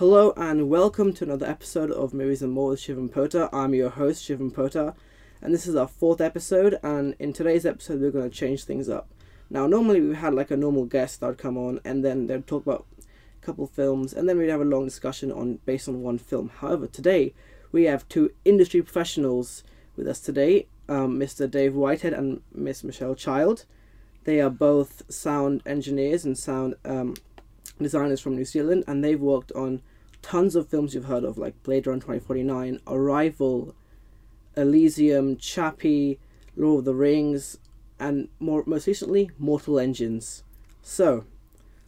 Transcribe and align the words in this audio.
Hello 0.00 0.32
and 0.34 0.70
welcome 0.70 1.12
to 1.12 1.24
another 1.24 1.44
episode 1.44 1.90
of 1.90 2.14
Movies 2.14 2.40
and 2.40 2.54
More 2.54 2.70
with 2.70 2.80
Shivam 2.80 3.10
Pota. 3.10 3.50
I'm 3.52 3.74
your 3.74 3.90
host, 3.90 4.26
Shivam 4.26 4.50
Pota, 4.50 4.94
and 5.42 5.52
this 5.52 5.66
is 5.66 5.76
our 5.76 5.86
fourth 5.86 6.22
episode. 6.22 6.78
And 6.82 7.14
in 7.18 7.34
today's 7.34 7.66
episode, 7.66 8.00
we're 8.00 8.10
going 8.10 8.30
to 8.30 8.34
change 8.34 8.64
things 8.64 8.88
up. 8.88 9.10
Now, 9.50 9.66
normally 9.66 10.00
we 10.00 10.14
had 10.14 10.32
like 10.32 10.50
a 10.50 10.56
normal 10.56 10.86
guest 10.86 11.20
that 11.20 11.26
would 11.26 11.36
come 11.36 11.58
on, 11.58 11.80
and 11.84 12.02
then 12.02 12.28
they'd 12.28 12.46
talk 12.46 12.64
about 12.64 12.86
a 12.98 13.44
couple 13.44 13.66
films, 13.66 14.14
and 14.14 14.26
then 14.26 14.38
we'd 14.38 14.48
have 14.48 14.62
a 14.62 14.64
long 14.64 14.86
discussion 14.86 15.30
on 15.30 15.56
based 15.66 15.86
on 15.86 16.00
one 16.00 16.16
film. 16.16 16.48
However, 16.48 16.86
today 16.86 17.34
we 17.70 17.84
have 17.84 18.08
two 18.08 18.30
industry 18.46 18.80
professionals 18.80 19.64
with 19.96 20.08
us 20.08 20.20
today, 20.20 20.66
um, 20.88 21.20
Mr. 21.20 21.48
Dave 21.48 21.74
Whitehead 21.74 22.14
and 22.14 22.40
Miss 22.54 22.82
Michelle 22.82 23.14
Child. 23.14 23.66
They 24.24 24.40
are 24.40 24.48
both 24.48 25.02
sound 25.12 25.60
engineers 25.66 26.24
and 26.24 26.38
sound 26.38 26.76
um, 26.86 27.16
designers 27.78 28.22
from 28.22 28.36
New 28.36 28.46
Zealand, 28.46 28.84
and 28.86 29.04
they've 29.04 29.20
worked 29.20 29.52
on 29.52 29.82
tons 30.22 30.54
of 30.56 30.68
films 30.68 30.94
you've 30.94 31.04
heard 31.04 31.24
of, 31.24 31.38
like 31.38 31.62
Blade 31.62 31.86
Runner 31.86 32.00
2049, 32.00 32.80
Arrival, 32.86 33.74
Elysium, 34.56 35.36
Chappie, 35.36 36.18
Lord 36.56 36.80
of 36.80 36.84
the 36.86 36.94
Rings, 36.94 37.58
and 37.98 38.28
more 38.38 38.62
most 38.66 38.86
recently, 38.86 39.30
Mortal 39.38 39.78
Engines. 39.78 40.42
So, 40.82 41.24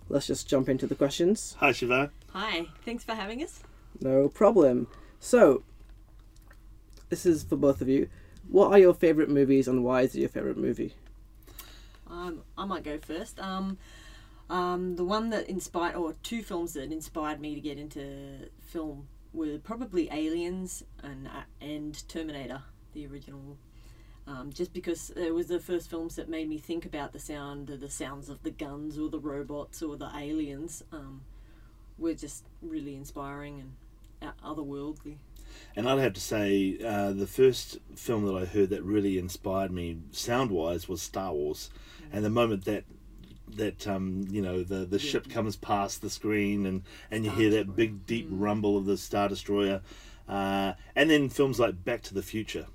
let's 0.08 0.26
just 0.26 0.48
jump 0.48 0.68
into 0.68 0.86
the 0.86 0.94
questions. 0.94 1.56
Hi, 1.58 1.72
Shiva. 1.72 2.10
Hi, 2.32 2.66
thanks 2.84 3.04
for 3.04 3.14
having 3.14 3.42
us. 3.42 3.60
No 4.00 4.28
problem. 4.28 4.88
So, 5.20 5.62
this 7.08 7.26
is 7.26 7.42
for 7.42 7.56
both 7.56 7.80
of 7.80 7.88
you. 7.88 8.08
What 8.48 8.72
are 8.72 8.78
your 8.78 8.94
favorite 8.94 9.28
movies, 9.28 9.68
and 9.68 9.84
why 9.84 10.02
is 10.02 10.14
it 10.14 10.20
your 10.20 10.28
favorite 10.28 10.56
movie? 10.56 10.94
Um, 12.10 12.42
I 12.58 12.64
might 12.64 12.84
go 12.84 12.98
first. 12.98 13.40
Um, 13.40 13.78
um, 14.52 14.96
the 14.96 15.04
one 15.04 15.30
that 15.30 15.48
inspired, 15.48 15.96
or 15.96 16.14
two 16.22 16.42
films 16.42 16.74
that 16.74 16.92
inspired 16.92 17.40
me 17.40 17.54
to 17.54 17.60
get 17.60 17.78
into 17.78 18.50
film 18.60 19.08
were 19.32 19.58
probably 19.58 20.10
Aliens 20.12 20.84
and 21.02 21.26
uh, 21.26 21.44
and 21.60 22.06
Terminator, 22.06 22.62
the 22.92 23.06
original. 23.06 23.56
Um, 24.26 24.52
just 24.52 24.72
because 24.72 25.10
it 25.10 25.34
was 25.34 25.48
the 25.48 25.58
first 25.58 25.88
films 25.88 26.16
that 26.16 26.28
made 26.28 26.48
me 26.48 26.58
think 26.58 26.84
about 26.84 27.12
the 27.12 27.18
sound, 27.18 27.68
the 27.68 27.90
sounds 27.90 28.28
of 28.28 28.42
the 28.42 28.50
guns 28.50 28.98
or 28.98 29.08
the 29.08 29.18
robots 29.18 29.82
or 29.82 29.96
the 29.96 30.10
aliens, 30.14 30.84
um, 30.92 31.22
were 31.98 32.14
just 32.14 32.44
really 32.60 32.94
inspiring 32.94 33.72
and 34.20 34.32
otherworldly. 34.44 35.16
And 35.74 35.88
I'd 35.88 35.98
have 35.98 36.12
to 36.12 36.20
say, 36.20 36.78
uh, 36.86 37.12
the 37.12 37.26
first 37.26 37.78
film 37.96 38.24
that 38.26 38.36
I 38.36 38.44
heard 38.44 38.70
that 38.70 38.84
really 38.84 39.18
inspired 39.18 39.72
me 39.72 39.98
sound 40.12 40.50
wise 40.50 40.88
was 40.88 41.02
Star 41.02 41.32
Wars. 41.32 41.70
Mm-hmm. 42.04 42.16
And 42.16 42.24
the 42.24 42.30
moment 42.30 42.64
that 42.66 42.84
that 43.56 43.86
um, 43.86 44.26
you 44.30 44.42
know 44.42 44.62
the 44.62 44.84
the 44.84 44.98
yeah. 44.98 45.10
ship 45.10 45.28
comes 45.28 45.56
past 45.56 46.02
the 46.02 46.10
screen 46.10 46.66
and 46.66 46.82
and 47.10 47.24
you 47.24 47.30
Star 47.30 47.40
hear 47.40 47.50
Destroyer. 47.50 47.64
that 47.64 47.76
big 47.76 48.06
deep 48.06 48.26
mm-hmm. 48.26 48.40
rumble 48.40 48.76
of 48.76 48.86
the 48.86 48.96
Star 48.96 49.28
Destroyer, 49.28 49.80
uh, 50.28 50.72
and 50.96 51.10
then 51.10 51.28
films 51.28 51.58
like 51.60 51.84
Back 51.84 52.02
to 52.02 52.14
the 52.14 52.22
Future. 52.22 52.66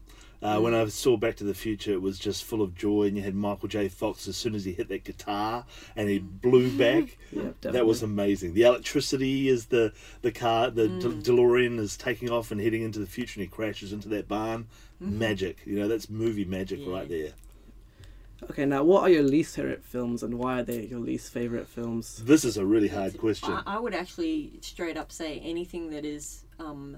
Uh, 0.41 0.59
When 0.59 0.75
I 0.75 0.85
saw 0.87 1.17
Back 1.17 1.35
to 1.37 1.43
the 1.43 1.55
Future, 1.55 1.93
it 1.93 2.01
was 2.01 2.19
just 2.19 2.43
full 2.43 2.61
of 2.61 2.75
joy, 2.75 3.05
and 3.05 3.17
you 3.17 3.23
had 3.23 3.33
Michael 3.33 3.67
J. 3.67 3.87
Fox 3.87 4.27
as 4.27 4.37
soon 4.37 4.53
as 4.53 4.65
he 4.65 4.71
hit 4.71 4.87
that 4.89 5.03
guitar 5.03 5.65
and 5.95 6.09
he 6.09 6.19
blew 6.19 6.69
back. 6.77 7.17
that 7.61 7.87
was 7.87 8.03
amazing. 8.03 8.53
The 8.53 8.61
electricity 8.61 9.49
is 9.49 9.67
the 9.67 9.93
the 10.21 10.31
car, 10.31 10.69
the 10.69 10.83
mm. 10.83 11.01
De- 11.23 11.31
DeLorean 11.31 11.79
is 11.79 11.97
taking 11.97 12.29
off 12.29 12.51
and 12.51 12.61
heading 12.61 12.83
into 12.83 12.99
the 12.99 13.07
future, 13.07 13.39
and 13.39 13.49
he 13.49 13.55
crashes 13.55 13.91
into 13.91 14.09
that 14.09 14.27
barn. 14.27 14.67
Mm-hmm. 15.01 15.19
Magic, 15.19 15.57
you 15.65 15.79
know, 15.79 15.87
that's 15.87 16.09
movie 16.09 16.45
magic 16.45 16.79
yeah. 16.81 16.91
right 16.91 17.09
there. 17.09 17.31
Okay, 18.43 18.65
now 18.65 18.83
what 18.83 19.03
are 19.03 19.09
your 19.09 19.23
least 19.23 19.55
favorite 19.55 19.83
films, 19.83 20.23
and 20.23 20.37
why 20.37 20.59
are 20.59 20.63
they 20.63 20.85
your 20.85 20.99
least 20.99 21.33
favorite 21.33 21.67
films? 21.67 22.21
This 22.23 22.45
is 22.45 22.57
a 22.57 22.65
really 22.65 22.87
hard 22.87 23.17
question. 23.17 23.51
I, 23.51 23.63
I 23.65 23.79
would 23.79 23.95
actually 23.95 24.59
straight 24.61 24.97
up 24.97 25.11
say 25.11 25.39
anything 25.39 25.89
that 25.91 26.05
is. 26.05 26.43
Um, 26.59 26.97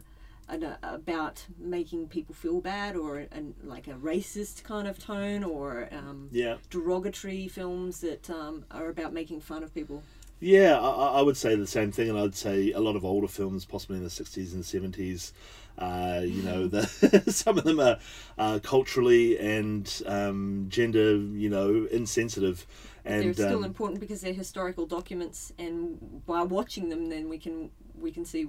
an, 0.49 0.63
uh, 0.63 0.77
about 0.81 1.45
making 1.57 2.07
people 2.07 2.33
feel 2.33 2.59
bad 2.59 2.95
or 2.95 3.19
an, 3.31 3.53
like 3.63 3.87
a 3.87 3.93
racist 3.93 4.63
kind 4.63 4.87
of 4.87 4.97
tone 4.97 5.43
or 5.43 5.87
um, 5.91 6.29
yeah. 6.31 6.55
derogatory 6.69 7.47
films 7.47 8.01
that 8.01 8.29
um, 8.29 8.65
are 8.71 8.89
about 8.89 9.13
making 9.13 9.39
fun 9.39 9.63
of 9.63 9.73
people. 9.73 10.03
Yeah, 10.39 10.79
I, 10.79 11.19
I, 11.19 11.21
would 11.21 11.35
say 11.35 11.55
the 11.55 11.67
same 11.67 11.91
thing, 11.91 12.09
and 12.09 12.17
I'd 12.17 12.35
say 12.35 12.71
a 12.71 12.79
lot 12.79 12.95
of 12.95 13.03
older 13.03 13.27
films, 13.27 13.65
possibly 13.65 13.97
in 13.97 14.03
the 14.03 14.09
60s 14.09 14.53
and 14.53 14.63
70s. 14.63 15.33
Uh, 15.77 16.21
you 16.23 16.41
know, 16.43 16.67
the, 16.67 16.83
some 17.31 17.57
of 17.57 17.65
them 17.65 17.79
are 17.79 17.97
uh, 18.37 18.59
culturally 18.63 19.37
and 19.37 20.01
um, 20.05 20.65
gender, 20.69 21.17
you 21.17 21.49
know, 21.49 21.87
insensitive. 21.91 22.65
And 23.03 23.23
they're 23.23 23.33
still 23.33 23.59
um, 23.59 23.65
important 23.65 23.99
because 23.99 24.21
they're 24.21 24.33
historical 24.33 24.85
documents, 24.85 25.53
and 25.57 26.25
by 26.25 26.43
watching 26.43 26.89
them, 26.89 27.09
then 27.09 27.29
we 27.29 27.37
can 27.37 27.71
we 27.99 28.11
can 28.11 28.25
see 28.25 28.47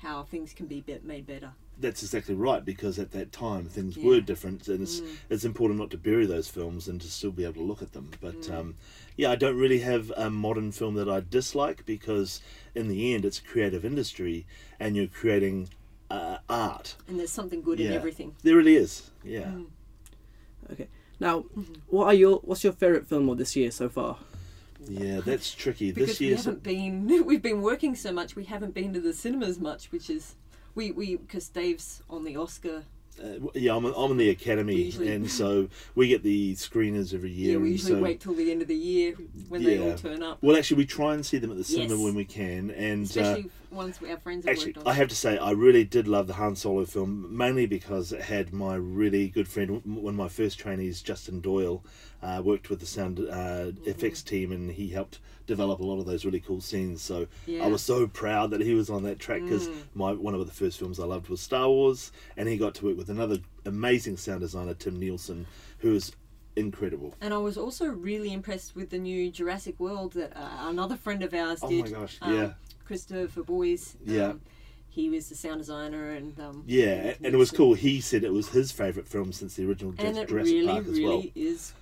how 0.00 0.22
things 0.22 0.54
can 0.54 0.66
be 0.66 0.84
made 1.02 1.26
better. 1.26 1.52
That's 1.80 2.02
exactly 2.02 2.34
right 2.34 2.64
because 2.64 2.98
at 2.98 3.12
that 3.12 3.30
time 3.30 3.66
things 3.66 3.96
yeah. 3.96 4.06
were 4.06 4.20
different, 4.20 4.66
and 4.68 4.82
it's 4.82 5.00
mm. 5.00 5.16
it's 5.30 5.44
important 5.44 5.78
not 5.78 5.90
to 5.90 5.98
bury 5.98 6.26
those 6.26 6.48
films 6.48 6.88
and 6.88 7.00
to 7.00 7.08
still 7.08 7.30
be 7.30 7.44
able 7.44 7.54
to 7.54 7.62
look 7.62 7.82
at 7.82 7.92
them. 7.92 8.10
But 8.20 8.42
mm. 8.42 8.54
um, 8.54 8.74
yeah, 9.16 9.30
I 9.30 9.36
don't 9.36 9.56
really 9.56 9.80
have 9.80 10.12
a 10.16 10.28
modern 10.28 10.72
film 10.72 10.94
that 10.94 11.08
I 11.08 11.20
dislike 11.20 11.86
because 11.86 12.40
in 12.74 12.88
the 12.88 13.14
end 13.14 13.24
it's 13.24 13.38
a 13.38 13.42
creative 13.42 13.84
industry 13.84 14.46
and 14.80 14.96
you're 14.96 15.06
creating 15.06 15.68
uh, 16.10 16.38
art. 16.48 16.96
And 17.06 17.18
there's 17.18 17.32
something 17.32 17.62
good 17.62 17.78
yeah. 17.78 17.88
in 17.88 17.92
everything. 17.94 18.34
There 18.42 18.56
really 18.56 18.76
is. 18.76 19.10
Yeah. 19.24 19.42
Mm. 19.42 19.66
Okay. 20.72 20.88
Now, 21.20 21.40
mm-hmm. 21.40 21.74
what 21.88 22.06
are 22.06 22.14
your 22.14 22.38
what's 22.38 22.64
your 22.64 22.72
favorite 22.72 23.06
film 23.06 23.28
of 23.28 23.38
this 23.38 23.56
year 23.56 23.70
so 23.70 23.88
far? 23.88 24.18
Yeah, 24.88 25.20
that's 25.20 25.52
tricky. 25.52 25.90
because 25.90 26.10
this 26.10 26.20
year 26.20 26.30
we 26.30 26.36
haven't 26.36 26.62
been 26.62 27.06
we've 27.26 27.42
been 27.42 27.62
working 27.62 27.94
so 27.94 28.12
much 28.12 28.36
we 28.36 28.44
haven't 28.44 28.74
been 28.74 28.92
to 28.94 29.00
the 29.00 29.12
cinemas 29.12 29.58
much, 29.58 29.90
which 29.90 30.08
is 30.08 30.36
we 30.78 30.92
we 30.92 31.16
because 31.16 31.48
Dave's 31.48 32.02
on 32.08 32.22
the 32.24 32.36
Oscar 32.36 32.84
uh, 33.20 33.48
yeah, 33.54 33.74
I'm, 33.74 33.84
I'm 33.84 34.12
in 34.12 34.16
the 34.16 34.30
academy, 34.30 34.76
usually, 34.76 35.12
and 35.12 35.28
so 35.28 35.68
we 35.96 36.06
get 36.06 36.22
the 36.22 36.54
screeners 36.54 37.12
every 37.12 37.32
year. 37.32 37.54
Yeah, 37.54 37.58
we 37.58 37.70
usually 37.72 37.94
so, 37.94 38.00
wait 38.00 38.20
till 38.20 38.34
the 38.34 38.52
end 38.52 38.62
of 38.62 38.68
the 38.68 38.76
year 38.76 39.14
when 39.48 39.60
yeah. 39.60 39.70
they 39.70 39.90
all 39.90 39.98
turn 39.98 40.22
up. 40.22 40.38
Well, 40.40 40.56
actually, 40.56 40.76
we 40.76 40.86
try 40.86 41.14
and 41.14 41.26
see 41.26 41.38
them 41.38 41.50
at 41.50 41.56
the 41.56 41.64
cinema 41.64 41.96
yes. 41.96 42.04
when 42.04 42.14
we 42.14 42.24
can, 42.24 42.70
and 42.70 43.02
especially 43.06 43.46
uh, 43.46 43.74
once 43.74 43.98
our 44.08 44.18
friends 44.18 44.44
have 44.44 44.56
actually, 44.56 44.76
I 44.86 44.92
have 44.92 45.08
to 45.08 45.16
say, 45.16 45.36
I 45.36 45.50
really 45.50 45.82
did 45.82 46.06
love 46.06 46.28
the 46.28 46.34
Han 46.34 46.54
Solo 46.54 46.84
film, 46.84 47.36
mainly 47.36 47.66
because 47.66 48.12
it 48.12 48.22
had 48.22 48.52
my 48.52 48.76
really 48.76 49.28
good 49.30 49.48
friend, 49.48 49.82
one 49.84 50.14
of 50.14 50.18
my 50.18 50.28
first 50.28 50.60
trainees, 50.60 51.02
Justin 51.02 51.40
Doyle, 51.40 51.82
uh, 52.22 52.42
worked 52.44 52.70
with 52.70 52.80
the 52.80 52.86
sound 52.86 53.18
uh, 53.18 53.22
mm-hmm. 53.22 53.90
FX 53.90 54.24
team, 54.24 54.52
and 54.52 54.70
he 54.70 54.88
helped 54.88 55.18
develop 55.46 55.80
a 55.80 55.84
lot 55.84 55.98
of 55.98 56.06
those 56.06 56.24
really 56.24 56.40
cool 56.40 56.60
scenes. 56.60 57.02
So 57.02 57.26
yeah. 57.46 57.64
I 57.64 57.68
was 57.68 57.82
so 57.82 58.06
proud 58.06 58.50
that 58.50 58.60
he 58.60 58.74
was 58.74 58.90
on 58.90 59.02
that 59.04 59.18
track 59.18 59.42
because 59.42 59.68
mm. 59.68 59.82
my 59.94 60.12
one 60.12 60.34
of 60.34 60.46
the 60.46 60.52
first 60.52 60.78
films 60.78 61.00
I 61.00 61.04
loved 61.04 61.28
was 61.28 61.40
Star 61.40 61.68
Wars, 61.68 62.12
and 62.36 62.48
he 62.48 62.56
got 62.56 62.74
to 62.76 62.84
work 62.84 62.96
with 62.96 63.08
another 63.08 63.38
amazing 63.64 64.16
sound 64.16 64.40
designer, 64.40 64.74
Tim 64.74 64.98
Nielsen, 64.98 65.46
who 65.78 65.94
is 65.94 66.12
incredible. 66.54 67.14
And 67.20 67.32
I 67.32 67.38
was 67.38 67.56
also 67.56 67.86
really 67.86 68.32
impressed 68.32 68.76
with 68.76 68.90
the 68.90 68.98
new 68.98 69.30
Jurassic 69.30 69.78
World 69.80 70.12
that 70.12 70.36
uh, 70.36 70.68
another 70.68 70.96
friend 70.96 71.22
of 71.22 71.32
ours 71.34 71.60
did. 71.60 71.86
Oh 71.86 71.90
my 71.90 72.00
gosh! 72.00 72.18
Um, 72.20 72.34
yeah, 72.34 72.52
Christopher 72.84 73.42
Boyes. 73.42 73.96
Yeah. 74.04 74.28
Um, 74.28 74.40
he 74.90 75.08
was 75.08 75.28
the 75.28 75.36
sound 75.36 75.58
designer 75.58 76.10
and 76.10 76.38
um, 76.40 76.64
yeah, 76.66 77.14
and 77.22 77.32
it 77.32 77.36
was 77.36 77.52
cool. 77.52 77.74
He 77.74 78.00
said 78.00 78.24
it 78.24 78.32
was 78.32 78.48
his 78.48 78.72
favorite 78.72 79.06
film 79.06 79.32
since 79.32 79.54
the 79.54 79.68
original 79.68 79.94
and 79.96 80.16
Jurassic 80.28 80.32
really, 80.32 80.66
Park 80.66 80.86
as 80.86 80.92
really 80.92 81.04
well. 81.06 81.24
is 81.36 81.72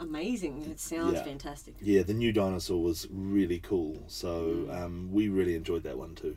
amazing. 0.00 0.66
It 0.70 0.80
sounds 0.80 1.14
yeah. 1.14 1.24
fantastic. 1.24 1.74
Yeah, 1.80 2.02
the 2.02 2.14
new 2.14 2.32
dinosaur 2.32 2.82
was 2.82 3.06
really 3.10 3.58
cool. 3.60 4.02
So 4.06 4.66
Mm. 4.68 4.82
um, 4.82 5.08
we 5.12 5.28
really 5.28 5.54
enjoyed 5.54 5.82
that 5.84 5.98
one 5.98 6.14
too. 6.14 6.36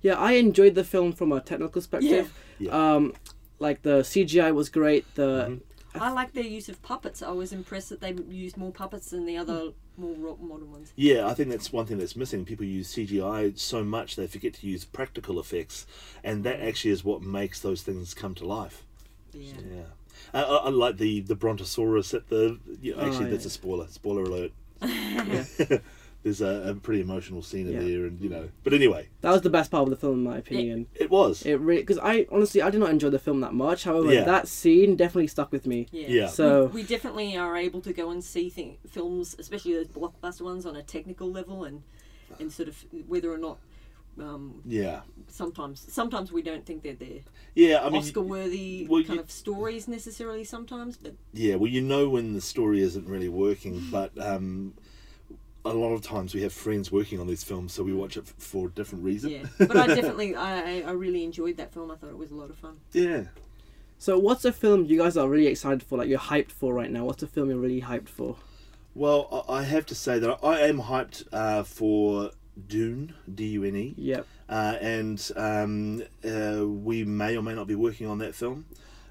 Yeah, 0.00 0.14
I 0.14 0.32
enjoyed 0.32 0.74
the 0.74 0.84
film 0.84 1.12
from 1.12 1.32
a 1.32 1.40
technical 1.40 1.72
perspective. 1.72 2.32
Yeah. 2.58 2.70
Um, 2.94 3.14
like 3.58 3.82
the 3.82 4.02
CGI 4.04 4.52
was 4.52 4.68
great. 4.68 5.04
The 5.14 5.46
Mhm. 5.48 5.60
I 6.00 6.12
like 6.12 6.32
their 6.32 6.44
use 6.44 6.68
of 6.68 6.80
puppets. 6.82 7.22
I 7.22 7.30
was 7.32 7.52
impressed 7.52 7.88
that 7.88 8.00
they 8.00 8.12
used 8.28 8.56
more 8.56 8.70
puppets 8.70 9.10
than 9.10 9.26
the 9.26 9.36
other 9.36 9.72
more 9.96 10.36
modern 10.40 10.70
ones. 10.70 10.92
Yeah, 10.94 11.26
I 11.26 11.34
think 11.34 11.48
that's 11.48 11.72
one 11.72 11.86
thing 11.86 11.98
that's 11.98 12.14
missing. 12.14 12.44
People 12.44 12.66
use 12.66 12.88
CGI 12.88 13.52
so 13.56 13.82
much 13.82 14.14
they 14.14 14.28
forget 14.28 14.54
to 14.54 14.66
use 14.68 14.84
practical 14.84 15.40
effects, 15.40 15.86
and 16.22 16.44
that 16.44 16.60
actually 16.60 16.92
is 16.92 17.02
what 17.04 17.22
makes 17.22 17.58
those 17.60 17.82
things 17.82 18.14
come 18.14 18.34
to 18.36 18.44
life. 18.44 18.84
Yeah. 19.32 19.54
Yeah. 19.74 19.82
Uh, 20.34 20.38
I, 20.62 20.66
I 20.66 20.68
like 20.70 20.96
the 20.98 21.20
the 21.20 21.34
Brontosaurus 21.36 22.14
at 22.14 22.28
the. 22.28 22.58
You 22.80 22.96
know, 22.96 23.02
actually, 23.02 23.26
Oh, 23.26 23.30
that's 23.30 23.44
yeah. 23.44 23.48
a 23.48 23.50
spoiler. 23.50 23.86
Spoiler 23.88 24.22
alert. 24.24 24.52
There's 26.24 26.40
a, 26.40 26.70
a 26.70 26.74
pretty 26.74 27.00
emotional 27.00 27.42
scene 27.42 27.68
in 27.68 27.74
Yeah. 27.74 27.78
there, 27.80 28.06
and 28.06 28.20
you 28.20 28.28
know. 28.28 28.48
But 28.64 28.72
anyway, 28.74 29.08
that 29.20 29.30
was 29.30 29.42
the 29.42 29.50
best 29.50 29.70
part 29.70 29.84
of 29.84 29.90
the 29.90 29.96
film, 29.96 30.14
in 30.14 30.24
my 30.24 30.38
opinion. 30.38 30.86
it 30.94 31.10
was. 31.10 31.42
It 31.46 31.54
really 31.60 31.80
because 31.82 31.98
I 32.02 32.26
honestly 32.32 32.60
I 32.60 32.70
did 32.70 32.80
not 32.80 32.90
enjoy 32.90 33.10
the 33.10 33.20
film 33.20 33.40
that 33.42 33.54
much. 33.54 33.84
However, 33.84 34.12
Yeah. 34.12 34.24
that 34.24 34.48
scene 34.48 34.96
definitely 34.96 35.28
stuck 35.28 35.52
with 35.52 35.64
me. 35.66 35.86
Yeah. 35.92 36.08
Yeah. 36.08 36.26
So 36.26 36.66
we 36.66 36.82
definitely 36.82 37.36
are 37.36 37.56
able 37.56 37.80
to 37.82 37.92
go 37.92 38.10
and 38.10 38.22
see 38.22 38.50
thing, 38.50 38.78
films, 38.88 39.36
especially 39.38 39.74
those 39.74 39.86
blockbuster 39.86 40.40
ones, 40.42 40.66
on 40.66 40.74
a 40.74 40.82
technical 40.82 41.30
level, 41.30 41.62
and 41.64 41.82
and 42.40 42.52
sort 42.52 42.68
of 42.68 42.84
whether 43.06 43.32
or 43.32 43.38
not. 43.38 43.58
Um, 44.20 44.62
yeah. 44.66 45.00
sometimes, 45.28 45.86
sometimes 45.92 46.32
we 46.32 46.42
don't 46.42 46.64
think 46.66 46.82
they're 46.82 46.94
there. 46.94 47.20
Yeah. 47.54 47.80
I 47.84 47.88
mean, 47.90 48.02
Oscar-worthy 48.02 48.86
well, 48.88 49.02
kind 49.02 49.14
you- 49.16 49.20
of 49.20 49.30
stories 49.30 49.88
necessarily 49.88 50.44
sometimes, 50.44 50.96
but 50.96 51.14
Yeah, 51.32 51.54
well, 51.56 51.70
you 51.70 51.80
know 51.80 52.08
when 52.08 52.34
the 52.34 52.40
story 52.40 52.80
isn't 52.82 53.06
really 53.06 53.28
working, 53.28 53.82
but 53.90 54.10
um, 54.20 54.74
a 55.64 55.72
lot 55.72 55.92
of 55.92 56.02
times 56.02 56.34
we 56.34 56.42
have 56.42 56.52
friends 56.52 56.90
working 56.90 57.20
on 57.20 57.26
these 57.26 57.44
films, 57.44 57.72
so 57.72 57.82
we 57.82 57.92
watch 57.92 58.16
it 58.16 58.24
f- 58.26 58.34
for 58.38 58.66
a 58.68 58.70
different 58.70 59.04
reason. 59.04 59.30
Yeah, 59.30 59.42
but 59.58 59.76
I 59.76 59.86
definitely, 59.94 60.34
I, 60.34 60.78
I- 60.78 60.84
I 60.88 60.90
really 60.92 61.24
enjoyed 61.24 61.56
that 61.58 61.72
film. 61.72 61.90
I 61.90 61.96
thought 61.96 62.10
it 62.10 62.18
was 62.18 62.30
a 62.30 62.34
lot 62.36 62.50
of 62.50 62.56
fun. 62.56 62.76
yeah. 62.92 63.24
So, 64.00 64.16
what's 64.16 64.44
a 64.44 64.52
film 64.52 64.84
you 64.84 64.96
guys 64.96 65.16
are 65.16 65.28
really 65.28 65.48
excited 65.48 65.82
for? 65.82 65.98
Like 65.98 66.08
you're 66.08 66.20
hyped 66.20 66.52
for 66.52 66.72
right 66.72 66.88
now? 66.90 67.04
What's 67.04 67.24
a 67.24 67.26
film 67.26 67.50
you're 67.50 67.58
really 67.58 67.82
hyped 67.82 68.08
for? 68.08 68.36
Well, 68.94 69.44
I 69.48 69.54
I 69.58 69.62
have 69.64 69.86
to 69.86 69.94
say 69.96 70.20
that 70.20 70.38
I 70.40 70.60
am 70.60 70.82
hyped 70.82 71.24
uh, 71.32 71.64
for 71.64 72.30
Dune, 72.66 73.14
D 73.32 73.46
U 73.48 73.64
N 73.64 73.76
E, 73.76 73.94
Yep. 73.96 74.26
uh, 74.48 74.76
and 74.80 75.30
um, 75.36 76.02
uh, 76.24 76.66
we 76.66 77.04
may 77.04 77.36
or 77.36 77.42
may 77.42 77.54
not 77.54 77.66
be 77.66 77.74
working 77.74 78.06
on 78.06 78.18
that 78.18 78.34
film, 78.34 78.64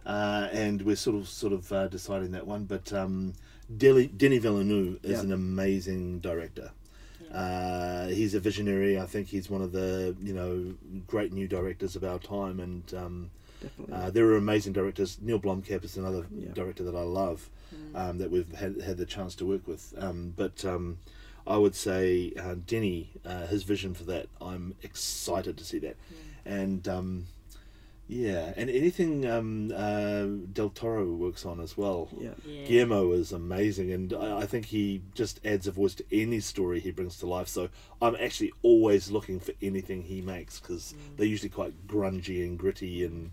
uh, 0.05 0.47
and 0.51 0.81
we're 0.81 0.95
sort 0.95 1.15
of 1.15 1.27
sort 1.29 1.53
of 1.53 1.71
uh, 1.71 1.87
deciding 1.87 2.31
that 2.31 2.45
one. 2.47 2.65
But 2.65 2.91
um, 2.93 3.33
Deli- 3.75 4.07
Denis 4.07 4.41
Villeneuve 4.41 4.99
is 5.03 5.11
Yeah. 5.19 5.21
an 5.21 5.31
amazing 5.31 6.19
director. 6.19 6.71
Uh, 7.33 8.07
he's 8.07 8.33
a 8.33 8.39
visionary. 8.39 8.97
I 8.99 9.05
think 9.05 9.27
he's 9.27 9.49
one 9.49 9.61
of 9.61 9.71
the 9.71 10.15
you 10.21 10.33
know 10.33 10.73
great 11.07 11.33
new 11.33 11.47
directors 11.47 11.95
of 11.95 12.03
our 12.03 12.19
time, 12.19 12.59
and 12.59 12.93
um, 12.93 13.29
uh, 13.91 14.09
there 14.11 14.25
are 14.27 14.37
amazing 14.37 14.73
directors. 14.73 15.17
Neil 15.21 15.39
Blomkamp 15.39 15.83
is 15.83 15.97
another 15.97 16.25
Yeah. 16.35 16.51
director 16.53 16.83
that 16.83 16.95
I 16.95 17.01
love, 17.01 17.49
um, 17.95 18.17
that 18.19 18.31
we've 18.31 18.51
had 18.53 18.81
had 18.81 18.97
the 18.97 19.05
chance 19.05 19.35
to 19.35 19.45
work 19.45 19.67
with. 19.67 19.93
Um, 19.97 20.33
but 20.37 20.63
um, 20.63 20.99
I 21.47 21.57
would 21.57 21.75
say 21.75 22.33
uh, 22.39 22.55
Denny, 22.65 23.11
uh, 23.25 23.47
his 23.47 23.63
vision 23.63 23.93
for 23.93 24.03
that, 24.05 24.27
I'm 24.41 24.75
excited 24.83 25.57
to 25.57 25.63
see 25.65 25.79
that, 25.79 25.95
and 26.45 26.87
um, 26.87 27.25
yeah, 28.07 28.53
and 28.55 28.69
anything 28.69 29.25
um, 29.29 29.73
uh, 29.75 30.25
Del 30.53 30.69
Toro 30.69 31.05
works 31.11 31.45
on 31.45 31.59
as 31.59 31.77
well. 31.77 32.09
yeah. 32.17 32.29
Yeah. 32.45 32.65
Guillermo 32.65 33.11
is 33.11 33.33
amazing, 33.33 33.91
and 33.91 34.13
I, 34.13 34.39
I 34.39 34.45
think 34.45 34.67
he 34.67 35.01
just 35.13 35.45
adds 35.45 35.67
a 35.67 35.71
voice 35.71 35.93
to 35.95 36.05
any 36.11 36.39
story 36.39 36.79
he 36.79 36.91
brings 36.91 37.17
to 37.19 37.27
life. 37.27 37.49
So 37.49 37.67
I'm 38.01 38.15
actually 38.15 38.53
always 38.61 39.11
looking 39.11 39.39
for 39.41 39.51
anything 39.61 40.03
he 40.03 40.21
makes 40.21 40.59
because 40.59 40.95
they're 41.17 41.27
usually 41.27 41.49
quite 41.49 41.85
grungy 41.87 42.45
and 42.45 42.57
gritty 42.57 43.03
and 43.03 43.31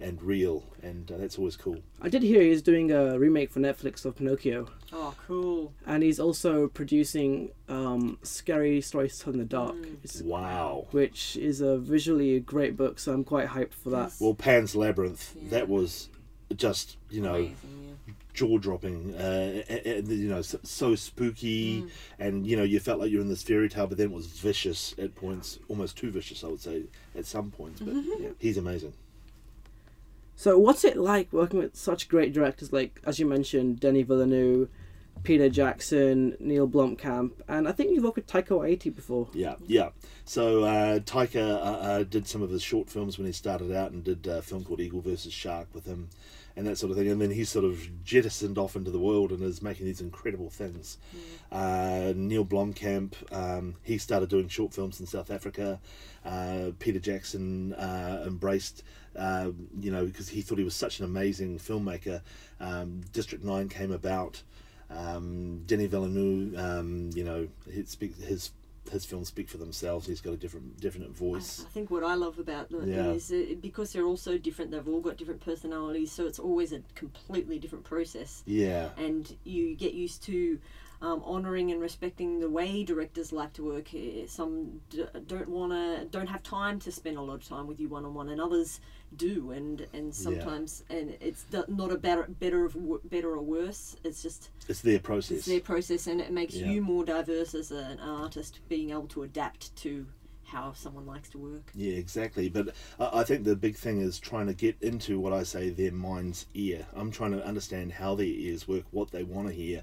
and 0.00 0.20
real, 0.22 0.64
and 0.82 1.10
uh, 1.10 1.16
that's 1.16 1.38
always 1.38 1.56
cool. 1.56 1.78
I 2.02 2.08
did 2.08 2.22
hear 2.22 2.42
he's 2.42 2.62
doing 2.62 2.90
a 2.90 3.18
remake 3.18 3.50
for 3.50 3.60
Netflix 3.60 4.04
of 4.04 4.16
Pinocchio, 4.16 4.68
Oh, 4.92 5.14
cool. 5.26 5.72
and 5.86 6.02
he's 6.02 6.18
also 6.20 6.68
producing 6.68 7.50
um, 7.68 8.18
Scary 8.22 8.80
Stories 8.80 9.16
to 9.18 9.24
Tell 9.24 9.32
in 9.32 9.38
the 9.38 9.44
Dark, 9.44 9.74
Mm. 9.76 10.22
Wow. 10.24 10.86
which 10.90 11.36
is 11.36 11.60
a 11.60 11.78
visually 11.78 12.36
a 12.36 12.40
great 12.40 12.76
book. 12.76 12.98
So 12.98 13.12
I'm 13.12 13.24
quite 13.24 13.48
hyped 13.48 13.72
for 13.74 13.90
that. 13.90 14.12
Well, 14.20 14.34
Pan's 14.34 14.74
Labyrinth, 14.76 15.34
Yeah. 15.40 15.50
that 15.50 15.68
was 15.68 16.08
just 16.56 16.98
you 17.10 17.20
know 17.22 17.34
Amazing, 17.36 17.96
yeah. 18.06 18.12
jaw 18.34 18.58
dropping. 18.58 19.14
Uh, 19.14 19.62
a- 19.68 19.98
a- 19.98 20.02
you 20.02 20.28
know, 20.28 20.42
so, 20.42 20.58
so 20.62 20.94
spooky, 20.94 21.82
Mm. 21.82 21.90
and 22.18 22.46
you 22.46 22.56
know 22.56 22.62
you 22.62 22.78
felt 22.80 23.00
like 23.00 23.10
you're 23.10 23.22
in 23.22 23.28
this 23.28 23.42
fairy 23.42 23.68
tale, 23.68 23.86
but 23.86 23.96
then 23.96 24.10
it 24.10 24.12
was 24.14 24.26
vicious 24.26 24.94
at 24.98 25.14
points, 25.14 25.58
almost 25.68 25.96
too 25.96 26.10
vicious, 26.10 26.44
I 26.44 26.48
would 26.48 26.60
say, 26.60 26.82
at 27.16 27.24
some 27.26 27.50
points. 27.50 27.80
But 27.80 27.94
Mm-hmm. 27.94 28.22
Yeah. 28.24 28.28
he's 28.38 28.58
amazing. 28.58 28.92
So 30.36 30.58
what's 30.58 30.84
it 30.84 30.96
like 30.96 31.32
working 31.32 31.60
with 31.60 31.76
such 31.76 32.08
great 32.08 32.32
directors 32.32 32.72
like, 32.72 33.00
as 33.04 33.18
you 33.18 33.26
mentioned, 33.26 33.80
Denis 33.80 34.06
Villeneuve, 34.06 34.68
Peter 35.22 35.48
Jackson, 35.48 36.36
Neil 36.38 36.68
Blomkamp, 36.68 37.32
and 37.48 37.66
I 37.66 37.72
think 37.72 37.90
you've 37.92 38.04
worked 38.04 38.16
with 38.16 38.26
Taika 38.26 38.48
Waititi 38.48 38.94
before. 38.94 39.28
Yeah, 39.32 39.54
yeah. 39.66 39.90
So 40.24 40.64
uh, 40.64 40.98
Taika 40.98 41.56
uh, 41.56 41.60
uh, 41.60 42.02
did 42.02 42.26
some 42.26 42.42
of 42.42 42.50
his 42.50 42.62
short 42.62 42.90
films 42.90 43.16
when 43.16 43.26
he 43.26 43.32
started 43.32 43.72
out, 43.72 43.92
and 43.92 44.04
did 44.04 44.26
a 44.26 44.42
film 44.42 44.64
called 44.64 44.80
Eagle 44.80 45.00
versus 45.00 45.32
Shark 45.32 45.68
with 45.72 45.86
him, 45.86 46.10
and 46.56 46.66
that 46.66 46.76
sort 46.76 46.90
of 46.90 46.98
thing. 46.98 47.08
And 47.08 47.22
then 47.22 47.30
he 47.30 47.44
sort 47.44 47.64
of 47.64 48.04
jettisoned 48.04 48.58
off 48.58 48.76
into 48.76 48.90
the 48.90 48.98
world 48.98 49.30
and 49.30 49.42
is 49.42 49.62
making 49.62 49.86
these 49.86 50.00
incredible 50.00 50.50
things. 50.50 50.98
Uh, 51.50 52.12
Neil 52.14 52.44
Blomkamp, 52.44 53.14
um, 53.32 53.76
he 53.82 53.96
started 53.96 54.28
doing 54.28 54.48
short 54.48 54.74
films 54.74 55.00
in 55.00 55.06
South 55.06 55.30
Africa. 55.30 55.80
Uh, 56.24 56.72
Peter 56.78 56.98
Jackson 56.98 57.72
uh, 57.74 58.24
embraced, 58.26 58.82
uh, 59.16 59.50
you 59.80 59.90
know, 59.90 60.06
because 60.06 60.28
he 60.28 60.42
thought 60.42 60.58
he 60.58 60.64
was 60.64 60.74
such 60.74 60.98
an 60.98 61.04
amazing 61.04 61.58
filmmaker. 61.58 62.20
Um, 62.60 63.02
District 63.12 63.44
Nine 63.44 63.68
came 63.68 63.92
about. 63.92 64.42
Um, 64.90 65.62
Denis 65.66 65.88
Villeneuve, 65.90 66.56
um, 66.58 67.10
you 67.14 67.24
know, 67.24 67.48
his, 67.70 67.88
speak, 67.88 68.16
his 68.18 68.50
his 68.92 69.04
films 69.06 69.28
speak 69.28 69.48
for 69.48 69.56
themselves. 69.56 70.06
He's 70.06 70.20
got 70.20 70.34
a 70.34 70.36
different 70.36 70.78
different 70.78 71.08
I 71.08 71.12
voice. 71.18 71.64
I 71.66 71.70
think 71.70 71.90
what 71.90 72.04
I 72.04 72.14
love 72.14 72.38
about 72.38 72.70
them 72.70 72.86
Yeah. 72.86 73.12
is 73.12 73.32
uh, 73.32 73.54
because 73.60 73.92
they're 73.92 74.04
all 74.04 74.16
so 74.18 74.36
different. 74.36 74.70
They've 74.70 74.86
all 74.86 75.00
got 75.00 75.16
different 75.16 75.40
personalities, 75.40 76.12
so 76.12 76.26
it's 76.26 76.38
always 76.38 76.72
a 76.72 76.82
completely 76.94 77.58
different 77.58 77.84
process. 77.84 78.42
Yeah, 78.46 78.90
and 78.98 79.34
you 79.44 79.74
get 79.74 79.94
used 79.94 80.22
to 80.24 80.58
um, 81.04 81.22
honouring 81.22 81.70
and 81.70 81.80
respecting 81.82 82.40
the 82.40 82.48
way 82.48 82.82
directors 82.82 83.30
like 83.30 83.52
to 83.52 83.62
work. 83.64 83.90
Some 84.26 84.80
d- 84.88 85.04
don't 85.26 85.48
want 85.50 85.72
to, 85.72 86.06
don't 86.10 86.26
have 86.28 86.42
time 86.42 86.80
to 86.80 86.90
spend 86.90 87.18
a 87.18 87.20
lot 87.20 87.34
of 87.34 87.44
time 87.46 87.66
with 87.66 87.78
you 87.78 87.88
one 87.88 88.06
on 88.06 88.14
one, 88.14 88.30
and 88.30 88.40
others 88.40 88.80
do. 89.16 89.50
And 89.50 89.86
and 89.92 90.14
sometimes, 90.14 90.82
and 90.88 91.16
it's 91.20 91.44
not 91.68 91.92
a 91.92 91.98
better, 91.98 92.26
better, 92.40 92.64
of 92.64 92.76
better 93.10 93.32
or 93.32 93.42
worse. 93.42 93.96
It's 94.02 94.22
just 94.22 94.50
it's 94.66 94.80
their 94.80 94.98
process. 94.98 95.38
it's 95.38 95.46
their 95.46 95.60
process, 95.60 96.06
and 96.06 96.20
it 96.22 96.32
makes 96.32 96.54
Yeah. 96.54 96.70
you 96.70 96.80
more 96.80 97.04
diverse 97.04 97.54
as 97.54 97.70
an 97.70 98.00
artist, 98.00 98.60
being 98.70 98.90
able 98.90 99.08
to 99.08 99.24
adapt 99.24 99.76
to 99.76 100.06
how 100.44 100.72
someone 100.72 101.04
likes 101.06 101.28
to 101.30 101.38
work. 101.38 101.70
Yeah, 101.74 101.94
exactly. 101.96 102.48
But 102.48 102.70
I 102.98 103.20
I 103.20 103.24
think 103.24 103.44
the 103.44 103.56
big 103.56 103.76
thing 103.76 104.00
is 104.00 104.18
trying 104.18 104.46
to 104.46 104.54
get 104.54 104.76
into 104.80 105.20
what 105.20 105.34
I 105.34 105.42
say 105.42 105.68
their 105.68 105.92
mind's 105.92 106.46
ear. 106.54 106.86
I'm 106.94 107.10
trying 107.10 107.32
to 107.32 107.44
understand 107.44 107.92
how 107.92 108.14
their 108.14 108.26
ears 108.26 108.66
work, 108.66 108.84
what 108.90 109.10
they 109.10 109.22
want 109.24 109.48
to 109.48 109.54
hear, 109.54 109.82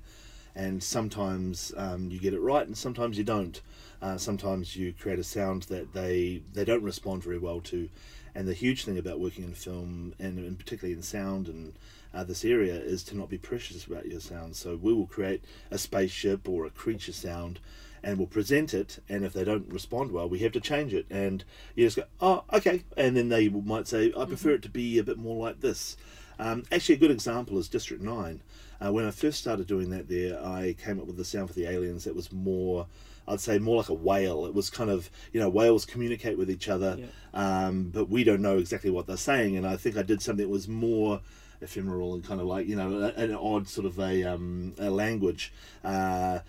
and 0.56 0.83
sometimes 0.83 1.74
um, 1.77 2.09
you 2.09 2.19
get 2.19 2.33
it 2.33 2.39
right, 2.42 2.65
and 2.65 2.77
sometimes 2.77 3.18
you 3.18 3.24
don't. 3.24 3.62
Uh, 4.01 4.18
sometimes 4.18 4.75
you 4.75 4.94
create 4.94 5.19
a 5.19 5.24
sound 5.24 5.63
that 5.63 5.94
they 5.94 6.42
they 6.53 6.65
don't 6.65 6.83
respond 6.83 7.24
very 7.24 7.38
well 7.38 7.62
to. 7.62 7.89
And 8.33 8.48
the 8.48 8.53
huge 8.53 8.86
thing 8.86 8.98
about 8.98 9.19
working 9.19 9.44
in 9.44 9.53
film, 9.53 10.13
and, 10.18 10.39
and 10.39 10.57
particularly 10.57 10.95
in 10.95 11.03
sound 11.03 11.48
and 11.48 11.74
uh, 12.13 12.24
this 12.24 12.45
area, 12.45 12.75
is 12.75 13.03
to 13.03 13.18
not 13.18 13.30
be 13.30 13.38
precious 13.38 13.86
about 13.86 14.06
your 14.06 14.21
sound. 14.21 14.56
So 14.56 14.77
we 14.81 14.94
will 14.94 15.07
create 15.07 15.44
a 15.69 15.77
spaceship 15.77 16.48
or 16.48 16.65
a 16.65 16.69
creature 16.69 17.12
sound, 17.12 17.59
and 18.01 18.18
we'll 18.18 18.27
present 18.27 18.74
it. 18.74 19.00
And 19.09 19.25
if 19.25 19.33
they 19.33 19.44
don't 19.44 19.71
respond 19.71 20.12
well, 20.12 20.30
we 20.30 20.39
have 20.39 20.53
to 20.53 20.62
change 20.62 20.94
it. 20.94 21.06
And 21.09 21.44
you 21.75 21.86
just 21.86 21.98
go, 21.98 22.03
oh, 22.21 22.44
okay. 22.53 22.83
And 22.95 23.18
then 23.18 23.27
they 23.27 23.50
might 23.50 23.88
say, 23.88 24.13
I 24.18 24.25
prefer 24.25 24.51
it 24.51 24.62
to 24.63 24.69
be 24.69 24.98
a 24.98 25.03
bit 25.03 25.18
more 25.18 25.45
like 25.45 25.59
this. 25.59 25.98
Um, 26.41 26.63
actually, 26.71 26.95
a 26.95 26.97
good 26.97 27.11
example 27.11 27.59
is 27.59 27.67
District 27.69 28.01
9. 28.01 28.41
Uh, 28.83 28.91
when 28.91 29.05
I 29.05 29.11
first 29.11 29.38
started 29.39 29.67
doing 29.67 29.91
that 29.91 30.09
there, 30.09 30.43
I 30.43 30.75
came 30.83 30.99
up 30.99 31.05
with 31.05 31.15
the 31.17 31.23
sound 31.23 31.49
for 31.49 31.53
the 31.53 31.67
aliens 31.67 32.03
that 32.05 32.15
was 32.15 32.31
more, 32.31 32.88
I'd 33.27 33.39
say, 33.39 33.59
more 33.59 33.77
like 33.77 33.89
a 33.89 33.93
whale. 33.93 34.47
It 34.47 34.55
was 34.55 34.71
kind 34.71 34.89
of, 34.89 35.11
you 35.33 35.39
know, 35.39 35.49
whales 35.49 35.85
communicate 35.85 36.39
with 36.39 36.49
each 36.49 36.67
other, 36.67 36.97
Yeah. 36.99 37.67
um, 37.67 37.91
but 37.93 38.10
we 38.10 38.24
don't 38.24 38.41
know 38.41 38.57
exactly 38.57 38.89
what 38.89 39.05
they're 39.05 39.17
saying. 39.17 39.55
And 39.55 39.67
I 39.67 39.77
think 39.77 39.98
I 39.98 40.01
did 40.01 40.24
something 40.24 40.43
that 40.43 40.51
was 40.51 40.67
more 40.67 41.21
ephemeral 41.62 42.15
and 42.15 42.24
kind 42.24 42.41
of 42.41 42.48
like, 42.48 42.67
you 42.67 42.75
know, 42.75 43.13
an 43.15 43.36
odd 43.36 43.67
sort 43.67 43.86
of 43.86 44.00
a, 44.00 44.24
um, 44.24 44.74
a 44.79 44.89
language. 44.89 45.53
Uh, 45.83 46.39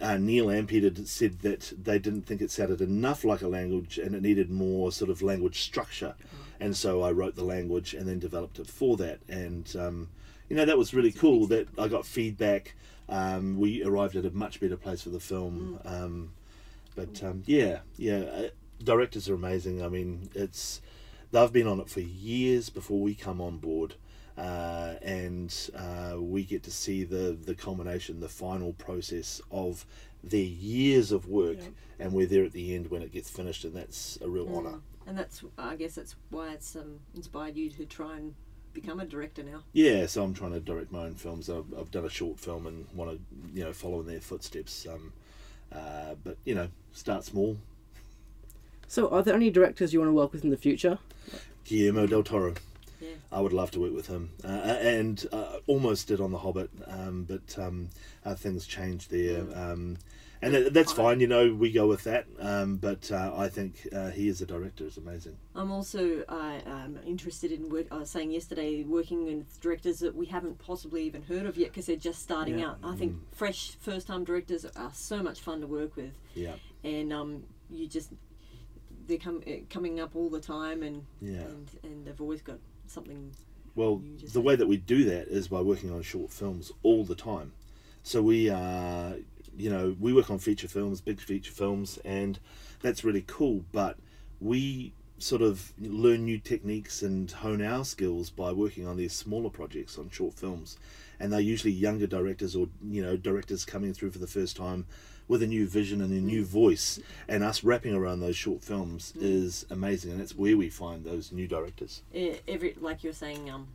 uh, 0.00 0.16
Neil 0.16 0.48
and 0.48 0.66
Peter 0.66 0.90
said 1.04 1.40
that 1.40 1.72
they 1.82 1.98
didn't 1.98 2.22
think 2.22 2.40
it 2.40 2.50
sounded 2.50 2.80
enough 2.80 3.24
like 3.24 3.42
a 3.42 3.48
language 3.48 3.98
and 3.98 4.14
it 4.14 4.22
needed 4.22 4.50
more 4.50 4.90
sort 4.92 5.10
of 5.10 5.20
language 5.20 5.60
structure. 5.60 6.14
And 6.62 6.76
so 6.76 7.02
I 7.02 7.10
wrote 7.10 7.34
the 7.34 7.44
language 7.44 7.92
and 7.92 8.06
then 8.08 8.18
developed 8.20 8.58
it 8.60 8.68
for 8.68 8.96
that. 8.98 9.18
And, 9.28 9.74
um, 9.76 10.08
you 10.48 10.54
know, 10.56 10.64
that 10.64 10.78
was 10.78 10.94
really 10.94 11.10
cool 11.12 11.46
that 11.48 11.66
I 11.76 11.88
got 11.88 12.06
feedback. 12.06 12.74
Um, 13.08 13.58
we 13.58 13.82
arrived 13.82 14.14
at 14.16 14.24
a 14.24 14.30
much 14.30 14.60
better 14.60 14.76
place 14.76 15.02
for 15.02 15.10
the 15.10 15.18
film. 15.20 15.80
Um, 15.84 16.30
but 16.94 17.22
um, 17.24 17.42
yeah, 17.46 17.80
yeah, 17.96 18.18
uh, 18.20 18.48
directors 18.82 19.28
are 19.28 19.34
amazing. 19.34 19.82
I 19.82 19.88
mean, 19.88 20.28
it's 20.34 20.80
they've 21.32 21.52
been 21.52 21.66
on 21.66 21.80
it 21.80 21.88
for 21.88 22.00
years 22.00 22.70
before 22.70 23.00
we 23.00 23.14
come 23.14 23.40
on 23.40 23.58
board. 23.58 23.94
Uh, 24.38 24.94
and 25.02 25.52
uh, 25.76 26.14
we 26.18 26.42
get 26.44 26.62
to 26.62 26.70
see 26.70 27.04
the, 27.04 27.36
the 27.44 27.54
culmination, 27.54 28.20
the 28.20 28.28
final 28.28 28.72
process 28.74 29.42
of 29.50 29.84
their 30.24 30.40
years 30.40 31.12
of 31.12 31.26
work, 31.26 31.58
Yeah. 31.58 31.68
and 32.06 32.12
we're 32.14 32.26
there 32.26 32.44
at 32.44 32.52
the 32.52 32.74
end 32.74 32.90
when 32.90 33.02
it 33.02 33.12
gets 33.12 33.28
finished, 33.28 33.64
and 33.64 33.74
that's 33.74 34.18
a 34.22 34.28
real 34.30 34.46
Mm. 34.46 34.56
honour. 34.56 34.78
And 35.06 35.18
that's, 35.18 35.42
I 35.58 35.76
guess, 35.76 35.94
that's 35.94 36.16
why 36.30 36.52
it's 36.52 36.76
um, 36.76 37.00
inspired 37.14 37.56
you 37.56 37.70
to 37.70 37.84
try 37.84 38.16
and 38.16 38.34
become 38.72 39.00
a 39.00 39.04
director 39.04 39.42
now. 39.42 39.62
Yeah, 39.72 40.06
so 40.06 40.22
I'm 40.22 40.34
trying 40.34 40.52
to 40.52 40.60
direct 40.60 40.92
my 40.92 41.00
own 41.04 41.14
films. 41.14 41.50
I've, 41.50 41.66
I've 41.78 41.90
done 41.90 42.04
a 42.04 42.10
short 42.10 42.38
film 42.38 42.66
and 42.66 42.86
want 42.94 43.10
to, 43.10 43.20
you 43.52 43.64
know, 43.64 43.72
follow 43.72 44.00
in 44.00 44.06
their 44.06 44.20
footsteps. 44.20 44.86
Um, 44.86 45.12
uh, 45.74 46.14
but 46.22 46.36
you 46.44 46.54
know, 46.54 46.68
start 46.92 47.24
small. 47.24 47.56
So, 48.88 49.08
are 49.08 49.22
there 49.22 49.34
any 49.34 49.50
directors 49.50 49.92
you 49.92 50.00
want 50.00 50.10
to 50.10 50.14
work 50.14 50.32
with 50.32 50.44
in 50.44 50.50
the 50.50 50.56
future? 50.56 50.98
Guillermo 51.64 52.06
del 52.06 52.22
Toro. 52.22 52.54
Yeah. 53.02 53.08
I 53.32 53.40
would 53.40 53.52
love 53.52 53.70
to 53.72 53.80
work 53.80 53.92
with 53.94 54.06
him, 54.06 54.30
uh, 54.44 54.46
and 54.48 55.26
uh, 55.32 55.58
almost 55.66 56.08
did 56.08 56.20
on 56.20 56.30
The 56.32 56.38
Hobbit, 56.38 56.70
um, 56.86 57.24
but 57.24 57.58
um, 57.58 57.88
uh, 58.24 58.34
things 58.34 58.66
changed 58.66 59.10
there. 59.10 59.40
Um, 59.54 59.98
and 60.44 60.54
that, 60.54 60.74
that's 60.74 60.92
fine, 60.92 61.20
you 61.20 61.28
know. 61.28 61.54
We 61.54 61.70
go 61.70 61.86
with 61.86 62.02
that, 62.04 62.26
um, 62.40 62.76
but 62.76 63.12
uh, 63.12 63.32
I 63.36 63.48
think 63.48 63.86
uh, 63.94 64.10
he 64.10 64.28
as 64.28 64.40
a 64.40 64.46
director 64.46 64.84
is 64.84 64.96
amazing. 64.96 65.36
I'm 65.54 65.70
also 65.70 66.24
uh, 66.28 66.58
um, 66.66 66.98
interested 67.06 67.52
in 67.52 67.68
work. 67.68 67.86
I 67.92 67.98
was 67.98 68.10
saying 68.10 68.32
yesterday, 68.32 68.82
working 68.82 69.24
with 69.24 69.60
directors 69.60 70.00
that 70.00 70.16
we 70.16 70.26
haven't 70.26 70.58
possibly 70.58 71.04
even 71.04 71.22
heard 71.22 71.46
of 71.46 71.56
yet 71.56 71.68
because 71.70 71.86
they're 71.86 71.94
just 71.96 72.22
starting 72.22 72.58
Yeah. 72.58 72.70
out. 72.70 72.78
I 72.82 72.96
think 72.96 73.16
fresh 73.32 73.76
first-time 73.80 74.24
directors 74.24 74.64
are 74.64 74.90
so 74.92 75.22
much 75.22 75.40
fun 75.40 75.60
to 75.60 75.66
work 75.68 75.94
with, 75.96 76.12
Yeah, 76.34 76.54
and 76.82 77.12
um, 77.12 77.44
you 77.70 77.86
just 77.86 78.10
they're 79.06 79.18
com- 79.18 79.42
uh, 79.46 79.52
coming 79.70 80.00
up 80.00 80.16
all 80.16 80.28
the 80.28 80.40
time, 80.40 80.82
and 80.82 81.04
Yeah. 81.20 81.42
and, 81.42 81.70
and 81.84 82.04
they've 82.06 82.20
always 82.20 82.42
got 82.42 82.58
something. 82.92 83.32
Well, 83.74 84.02
the 84.32 84.40
way 84.40 84.54
that 84.54 84.66
we 84.66 84.76
do 84.76 85.04
that 85.04 85.28
is 85.28 85.48
by 85.48 85.60
working 85.60 85.90
on 85.90 86.02
short 86.02 86.30
films 86.30 86.72
all 86.82 87.04
the 87.04 87.14
time. 87.14 87.52
So 88.02 88.20
we 88.20 88.50
are, 88.50 89.14
you 89.56 89.70
know, 89.70 89.96
we 89.98 90.12
work 90.12 90.30
on 90.30 90.38
feature 90.38 90.68
films, 90.68 91.00
big 91.00 91.20
feature 91.20 91.52
films, 91.52 91.98
and 92.04 92.38
that's 92.80 93.02
really 93.04 93.24
cool. 93.26 93.64
But 93.72 93.96
we 94.40 94.92
sort 95.22 95.42
of 95.42 95.72
learn 95.80 96.24
new 96.24 96.38
techniques 96.38 97.02
and 97.02 97.30
hone 97.30 97.62
our 97.62 97.84
skills 97.84 98.30
by 98.30 98.52
working 98.52 98.86
on 98.86 98.96
these 98.96 99.12
smaller 99.12 99.50
projects 99.50 99.98
on 99.98 100.10
short 100.10 100.34
films. 100.34 100.76
And 101.20 101.32
they're 101.32 101.40
usually 101.40 101.72
younger 101.72 102.06
directors 102.06 102.56
or, 102.56 102.68
you 102.82 103.02
know, 103.02 103.16
directors 103.16 103.64
coming 103.64 103.94
through 103.94 104.10
for 104.10 104.18
the 104.18 104.26
first 104.26 104.56
time 104.56 104.86
with 105.28 105.42
a 105.42 105.46
new 105.46 105.66
vision 105.68 106.00
and 106.00 106.12
a 106.12 106.20
new 106.20 106.44
voice. 106.44 106.98
And 107.28 107.44
us 107.44 107.62
wrapping 107.62 107.94
around 107.94 108.20
those 108.20 108.36
short 108.36 108.62
films 108.62 109.12
is 109.16 109.64
amazing. 109.70 110.10
And 110.10 110.20
that's 110.20 110.34
where 110.34 110.56
we 110.56 110.68
find 110.68 111.04
those 111.04 111.30
new 111.30 111.46
directors. 111.46 112.02
Every 112.48 112.74
like 112.80 113.04
you're 113.04 113.12
saying, 113.12 113.48
um, 113.48 113.68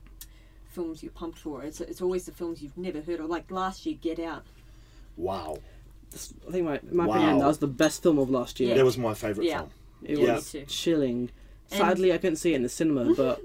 films 0.67 1.01
you're 1.01 1.13
pumped 1.13 1.39
for. 1.39 1.63
It's 1.63 1.79
it's 1.79 2.01
always 2.01 2.25
the 2.25 2.33
films 2.33 2.61
you've 2.61 2.77
never 2.77 3.01
heard 3.01 3.21
of. 3.21 3.29
Like 3.29 3.49
last 3.49 3.85
year, 3.85 3.97
Get 4.01 4.19
Out. 4.19 4.43
Wow. 5.15 5.59
I 6.13 6.51
think, 6.51 6.65
my, 6.65 6.79
in 6.79 6.95
my 6.95 7.05
opinion, 7.05 7.39
that 7.39 7.47
was 7.47 7.57
the 7.59 7.67
best 7.67 8.03
film 8.03 8.17
of 8.19 8.29
last 8.29 8.59
year. 8.59 8.69
Yeah. 8.69 8.75
That 8.75 8.85
was 8.85 8.97
my 8.97 9.13
favourite 9.13 9.47
Yeah. 9.47 9.59
film. 9.59 9.71
It 10.03 10.19
Yeah, 10.19 10.35
was 10.35 10.53
me 10.53 10.59
too. 10.61 10.65
chilling. 10.67 11.29
And- 11.71 11.77
Sadly, 11.79 12.13
I 12.13 12.17
couldn't 12.17 12.37
see 12.37 12.53
it 12.53 12.57
in 12.57 12.63
the 12.63 12.69
cinema, 12.69 13.13
but 13.17 13.41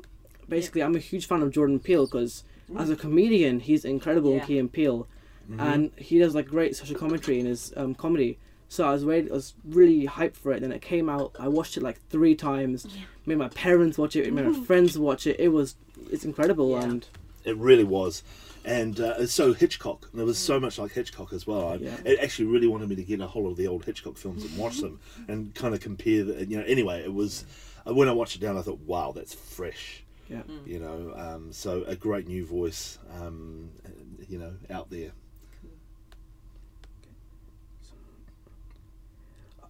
basically, 0.49 0.83
I'm 0.83 0.95
a 0.95 1.01
huge 1.01 1.27
fan 1.27 1.43
of 1.43 1.51
Jordan 1.51 1.79
Peele 1.81 2.07
because 2.07 2.45
as 2.79 2.89
a 2.91 2.97
comedian, 2.97 3.61
he's 3.61 3.85
incredible 3.85 4.31
in 4.33 4.39
Yeah. 4.39 4.45
Key 4.47 4.59
and 4.59 4.73
Peele, 4.73 5.07
Mm-hmm. 5.51 5.61
and 5.61 5.91
he 5.97 6.21
does 6.21 6.37
like 6.37 6.47
great 6.47 6.77
social 6.77 6.95
commentary 6.97 7.41
in 7.41 7.47
his 7.47 7.73
um, 7.77 7.97
comedy. 7.97 8.39
So 8.69 8.87
I 8.87 8.93
was 8.93 9.05
ready, 9.05 9.29
I 9.29 9.35
was 9.35 9.55
really 9.65 10.07
hyped 10.07 10.37
for 10.37 10.53
it. 10.53 10.61
Then 10.61 10.71
it 10.71 10.81
came 10.81 11.09
out. 11.09 11.35
I 11.39 11.49
watched 11.49 11.77
it 11.77 11.83
like 11.83 11.99
three 12.11 12.37
times. 12.37 12.87
Yeah. 12.89 13.03
Made 13.27 13.39
my 13.39 13.49
parents 13.49 13.99
watch 13.99 14.15
it. 14.15 14.33
Made 14.33 14.47
my 14.47 14.59
friends 14.65 14.97
watch 14.97 15.27
it. 15.27 15.39
It 15.41 15.49
was 15.49 15.75
it's 16.13 16.25
incredible 16.25 16.71
Yeah. 16.71 16.85
and 16.85 17.07
It 17.45 17.57
really 17.57 17.85
was. 17.85 18.23
And 18.65 19.01
uh, 19.01 19.15
it's 19.19 19.33
so 19.33 19.53
Hitchcock. 19.53 20.09
There 20.15 20.25
was 20.25 20.39
so 20.39 20.61
much 20.61 20.79
like 20.79 20.93
Hitchcock 20.93 21.33
as 21.33 21.47
well. 21.47 21.69
I, 21.69 21.75
Yeah. 21.77 21.97
It 22.05 22.21
actually 22.21 22.47
really 22.47 22.69
wanted 22.69 22.89
me 22.89 22.97
to 22.97 23.03
get 23.03 23.21
a 23.21 23.27
hold 23.27 23.51
of 23.51 23.57
the 23.57 23.67
old 23.67 23.85
Hitchcock 23.85 24.17
films 24.17 24.45
and 24.45 24.57
watch 24.57 24.79
them 24.79 25.01
and 25.29 25.53
kind 25.55 25.75
of 25.75 25.81
compare. 25.81 26.23
The, 26.23 26.47
you 26.47 26.57
know, 26.57 26.65
anyway, 26.65 27.03
it 27.03 27.13
was 27.13 27.45
uh, 27.87 27.93
when 27.95 28.09
I 28.09 28.13
watched 28.13 28.37
it 28.37 28.41
down, 28.41 28.57
I 28.57 28.63
thought, 28.63 28.81
wow, 28.81 29.13
that's 29.13 29.35
fresh. 29.35 30.05
yeah. 30.29 30.43
You 30.65 30.79
know, 30.79 31.13
um, 31.17 31.53
so 31.53 31.83
a 31.89 31.97
great 31.97 32.29
new 32.29 32.47
voice. 32.47 32.99
Um, 33.21 33.71
you 34.29 34.39
know, 34.39 34.55
out 34.71 34.91
there. 34.91 35.11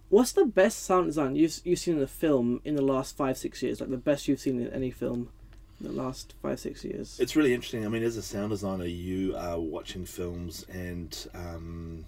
What's 0.09 0.31
the 0.31 0.45
best 0.45 0.83
sound 0.83 1.07
design 1.07 1.35
you've 1.35 1.59
you've 1.63 1.79
seen 1.79 1.97
in 1.97 2.03
a 2.03 2.07
film 2.07 2.61
in 2.63 2.75
the 2.75 2.83
last 2.83 3.17
five 3.17 3.35
six 3.35 3.63
years? 3.63 3.81
Like 3.81 3.89
the 3.89 3.97
best 3.97 4.27
you've 4.27 4.39
seen 4.39 4.61
in 4.61 4.71
any 4.71 4.91
film 4.91 5.29
in 5.41 5.42
the 5.81 5.91
last 5.91 6.33
five 6.41 6.59
six 6.59 6.83
years. 6.83 7.19
It's 7.19 7.35
really 7.35 7.53
interesting. 7.53 7.85
I 7.85 7.89
mean, 7.89 8.03
as 8.03 8.17
a 8.17 8.21
sound 8.21 8.51
designer, 8.51 8.85
you 8.85 9.35
are 9.35 9.59
watching 9.59 10.05
films 10.05 10.65
and 10.71 11.27
um, 11.33 12.05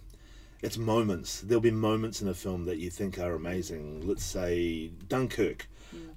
it's 0.61 0.77
moments. 0.77 1.41
There'll 1.41 1.61
be 1.61 1.71
moments 1.71 2.21
in 2.21 2.27
a 2.27 2.33
film 2.33 2.65
that 2.65 2.77
you 2.77 2.89
think 2.89 3.19
are 3.19 3.33
amazing. 3.35 4.07
Let's 4.07 4.23
say 4.23 4.91
Dunkirk. 5.09 5.67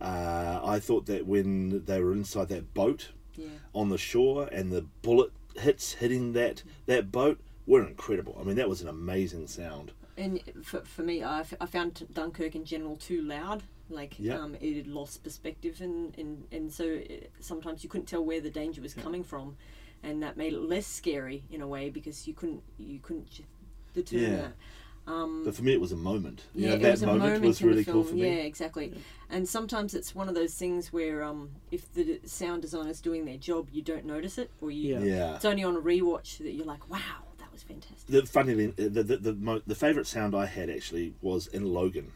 Uh, 0.00 0.60
I 0.64 0.80
thought 0.80 1.06
that 1.06 1.26
when 1.26 1.84
they 1.84 2.00
were 2.00 2.12
inside 2.12 2.48
that 2.48 2.74
boat 2.74 3.10
Yeah. 3.36 3.46
on 3.74 3.88
the 3.90 3.98
shore 3.98 4.48
and 4.50 4.72
the 4.72 4.82
bullet 5.02 5.30
hits 5.56 5.92
hitting 5.94 6.32
that 6.32 6.62
that 6.86 7.12
boat 7.12 7.40
were 7.66 7.86
incredible. 7.86 8.36
I 8.40 8.44
mean, 8.44 8.56
that 8.56 8.68
was 8.68 8.80
an 8.82 8.88
amazing 8.88 9.46
sound. 9.46 9.92
And 10.16 10.40
for, 10.64 10.80
for 10.80 11.02
me, 11.02 11.22
I, 11.22 11.40
f- 11.40 11.54
I 11.60 11.66
found 11.66 12.06
Dunkirk 12.12 12.56
in 12.56 12.64
general 12.64 12.96
too 12.96 13.22
loud. 13.22 13.62
Like 13.90 14.18
Yeah. 14.18 14.38
um, 14.38 14.54
it 14.60 14.76
had 14.76 14.86
lost 14.86 15.22
perspective, 15.24 15.80
and 15.80 16.16
and, 16.18 16.44
and 16.52 16.72
so 16.72 16.84
it, 16.84 17.30
sometimes 17.40 17.82
you 17.82 17.88
couldn't 17.90 18.06
tell 18.06 18.24
where 18.24 18.40
the 18.40 18.50
danger 18.50 18.82
was 18.82 18.94
coming 18.94 19.24
from, 19.24 19.56
and 20.02 20.22
that 20.22 20.36
made 20.36 20.52
it 20.52 20.60
less 20.60 20.86
scary 20.86 21.42
in 21.50 21.60
a 21.62 21.66
way 21.66 21.88
because 21.90 22.26
you 22.28 22.34
couldn't 22.34 22.62
you 22.78 22.98
couldn't 23.00 23.40
determine 23.94 24.30
Yeah. 24.32 24.36
that. 24.42 24.52
Um, 25.10 25.42
But 25.46 25.54
for 25.54 25.62
me, 25.62 25.72
it 25.72 25.80
was 25.80 25.92
a 25.92 25.96
moment. 25.96 26.42
You 26.54 26.64
yeah, 26.64 26.68
know, 26.68 26.74
it 26.74 26.82
that 26.82 26.90
was 26.90 27.02
a 27.02 27.06
moment, 27.06 27.24
moment 27.24 27.44
was 27.46 27.60
in 27.62 27.66
the 27.66 27.70
really 27.72 27.84
cool 27.86 27.94
film. 28.04 28.06
for 28.08 28.14
me. 28.16 28.26
Yeah, 28.28 28.42
exactly. 28.42 28.92
And 29.30 29.48
sometimes 29.48 29.94
it's 29.94 30.14
one 30.14 30.28
of 30.28 30.34
those 30.34 30.52
things 30.54 30.92
where 30.92 31.22
um, 31.24 31.48
if 31.70 31.90
the 31.94 32.20
sound 32.26 32.60
designer 32.60 32.90
is 32.90 33.00
doing 33.00 33.24
their 33.24 33.38
job, 33.38 33.68
you 33.72 33.80
don't 33.80 34.04
notice 34.04 34.36
it, 34.36 34.50
or 34.60 34.70
you 34.70 34.98
Yeah. 34.98 35.04
Yeah. 35.04 35.34
it's 35.36 35.46
only 35.46 35.64
on 35.64 35.76
a 35.76 35.80
rewatch 35.80 36.36
that 36.38 36.52
you're 36.52 36.66
like, 36.66 36.90
wow, 36.90 37.24
that 37.38 37.50
was 37.50 37.62
fantastic. 37.62 38.06
The 38.06 38.26
funny, 38.26 38.52
the 38.66 38.90
the 38.90 39.02
the, 39.02 39.16
the, 39.32 39.62
the 39.66 39.74
favorite 39.74 40.06
sound 40.06 40.34
I 40.34 40.44
had 40.44 40.68
actually 40.68 41.14
was 41.22 41.46
in 41.46 41.64
Logan. 41.64 42.12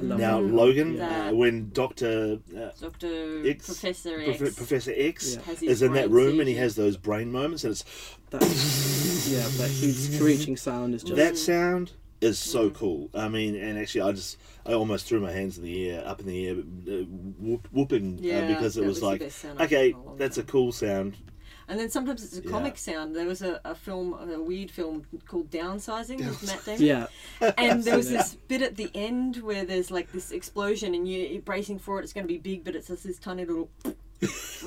I 0.00 0.04
love 0.04 0.18
Now, 0.18 0.38
it. 0.40 0.42
Logan, 0.52 0.94
Yeah. 0.94 1.28
uh, 1.28 1.32
when 1.34 1.70
Doctor 1.72 2.38
uh, 2.56 2.70
Doctor 2.80 3.42
X- 3.46 3.66
Professor 3.66 4.20
X 4.20 4.38
Professor 4.56 4.92
X 4.96 5.38
Yeah. 5.46 5.54
is 5.70 5.82
in 5.82 5.92
that 5.92 6.10
brain 6.10 6.24
room 6.26 6.40
and 6.40 6.48
he 6.48 6.56
has 6.56 6.74
those 6.76 6.96
brain 6.96 7.30
moments, 7.30 7.64
and 7.64 7.72
it's 7.72 7.84
That, 8.30 8.42
yeah, 9.30 9.46
that 9.58 9.70
huge 9.70 9.94
screeching 9.96 10.56
sound 10.56 10.94
is 10.94 11.02
just 11.02 11.16
that 11.16 11.36
sound 11.36 11.92
is 12.20 12.38
so 12.38 12.70
Mm. 12.70 12.74
cool. 12.74 13.10
I 13.14 13.28
mean, 13.28 13.54
and 13.54 13.78
actually, 13.78 14.00
I 14.02 14.12
just 14.12 14.38
I 14.66 14.72
almost 14.72 15.06
threw 15.06 15.20
my 15.20 15.30
hands 15.30 15.58
in 15.58 15.64
the 15.64 15.90
air, 15.90 16.06
up 16.06 16.20
in 16.20 16.26
the 16.26 16.46
air, 16.48 16.54
uh, 16.56 17.04
whoop, 17.38 17.68
whooping 17.70 18.18
Yeah, 18.22 18.38
uh, 18.40 18.48
because 18.48 18.76
it 18.76 18.84
was, 18.84 18.96
was 18.96 19.02
like, 19.02 19.20
best 19.20 19.38
sound 19.40 19.58
I've 19.60 19.66
okay, 19.66 19.92
heard 19.92 20.00
in 20.06 20.12
a 20.12 20.16
that's 20.16 20.38
a 20.38 20.42
cool 20.42 20.72
sound. 20.72 21.16
And 21.68 21.78
then 21.80 21.88
sometimes 21.88 22.22
it's 22.22 22.36
a 22.38 22.42
Yeah. 22.42 22.50
comic 22.50 22.76
sound. 22.76 23.16
There 23.16 23.26
was 23.26 23.40
a, 23.42 23.60
a 23.64 23.74
film, 23.74 24.12
a 24.14 24.40
weird 24.40 24.70
film 24.70 25.04
called 25.26 25.50
Downsizing 25.50 26.18
with 26.18 26.46
Matt 26.46 26.64
Damon. 26.64 26.82
yeah. 26.82 27.06
And 27.56 27.82
there 27.84 27.96
was 27.96 28.10
this 28.10 28.34
bit 28.48 28.60
at 28.62 28.76
the 28.76 28.90
end 28.94 29.36
where 29.38 29.64
there's 29.64 29.90
like 29.90 30.12
this 30.12 30.30
explosion 30.30 30.94
and 30.94 31.08
you- 31.08 31.26
you're 31.26 31.42
bracing 31.42 31.78
for 31.78 31.98
it. 32.00 32.04
It's 32.04 32.12
going 32.12 32.26
to 32.26 32.32
be 32.32 32.38
big, 32.38 32.64
but 32.64 32.76
it's 32.76 32.88
just 32.88 33.04
this 33.04 33.18
tiny 33.18 33.44
little. 33.44 33.70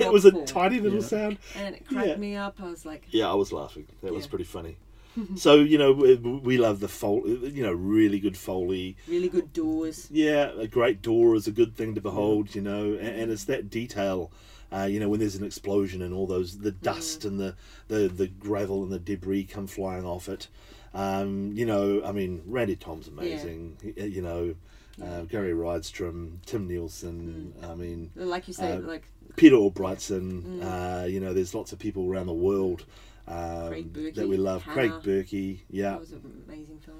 It 0.00 0.12
was 0.12 0.24
a 0.24 0.30
fall. 0.30 0.44
tiny 0.44 0.78
little 0.78 1.00
Yeah. 1.00 1.04
sound. 1.06 1.38
And 1.56 1.74
it 1.74 1.86
cracked 1.86 2.06
Yeah. 2.08 2.16
me 2.16 2.36
up. 2.36 2.60
I 2.62 2.68
was 2.70 2.84
like, 2.86 3.06
Yeah, 3.10 3.30
I 3.30 3.34
was 3.34 3.52
laughing. 3.52 3.86
That 4.02 4.12
was 4.14 4.26
pretty 4.28 4.44
funny. 4.44 4.76
so 5.36 5.56
you 5.56 5.78
know, 5.78 5.92
we, 5.92 6.14
we 6.16 6.58
love 6.58 6.78
the 6.80 6.86
fol, 6.88 7.26
you 7.26 7.62
know, 7.64 7.72
really 7.72 8.20
good 8.20 8.36
foley. 8.36 8.96
really 9.08 9.28
good 9.28 9.52
doors. 9.52 10.06
Yeah, 10.12 10.50
a 10.56 10.68
great 10.68 11.02
door 11.02 11.34
is 11.34 11.48
a 11.48 11.50
good 11.50 11.74
thing 11.76 11.94
to 11.96 12.00
behold, 12.00 12.54
you 12.54 12.60
know, 12.60 12.92
and, 12.92 13.08
and 13.22 13.32
it's 13.32 13.44
that 13.44 13.68
detail, 13.68 14.30
uh, 14.72 14.84
you 14.90 15.00
know, 15.00 15.08
when 15.08 15.20
there's 15.20 15.36
an 15.36 15.44
explosion 15.44 16.02
and 16.02 16.12
all 16.14 16.26
those 16.26 16.58
the 16.58 16.72
dust 16.72 17.24
and 17.24 17.38
the, 17.40 17.54
the 17.88 18.08
the 18.08 18.26
gravel 18.28 18.82
and 18.82 18.92
the 18.92 18.98
debris 18.98 19.44
come 19.44 19.66
flying 19.66 20.04
off 20.04 20.28
it. 20.28 20.48
Um, 20.94 21.52
you 21.54 21.66
know, 21.66 22.02
I 22.04 22.12
mean, 22.12 22.42
Randy 22.46 22.76
Thom's 22.76 23.08
amazing. 23.08 23.76
He- 23.82 24.06
You 24.06 24.22
know, 24.22 24.54
uh, 25.02 25.22
Gary 25.22 25.52
Rydstrom, 25.52 26.38
Tim 26.46 26.66
Nielsen. 26.66 27.54
I 27.62 27.74
mean, 27.74 28.10
Like 28.14 28.48
you 28.48 28.54
say, 28.54 28.72
Uh, 28.72 28.80
like 28.80 29.04
Peter 29.36 29.56
Albrechtsen. 29.56 30.62
Uh, 30.62 31.06
you 31.06 31.20
know, 31.20 31.32
there's 31.34 31.54
lots 31.54 31.72
of 31.72 31.78
people 31.78 32.10
around 32.10 32.26
the 32.26 32.32
world 32.32 32.84
um, 33.28 33.68
Craig 33.68 34.14
that 34.14 34.26
we 34.28 34.36
love. 34.38 34.64
Craig. 34.64 34.90
Berkey, 35.02 35.60
yeah. 35.70 35.90
that 35.92 36.00
was 36.00 36.12
an 36.12 36.42
amazing 36.48 36.78
film. 36.78 36.96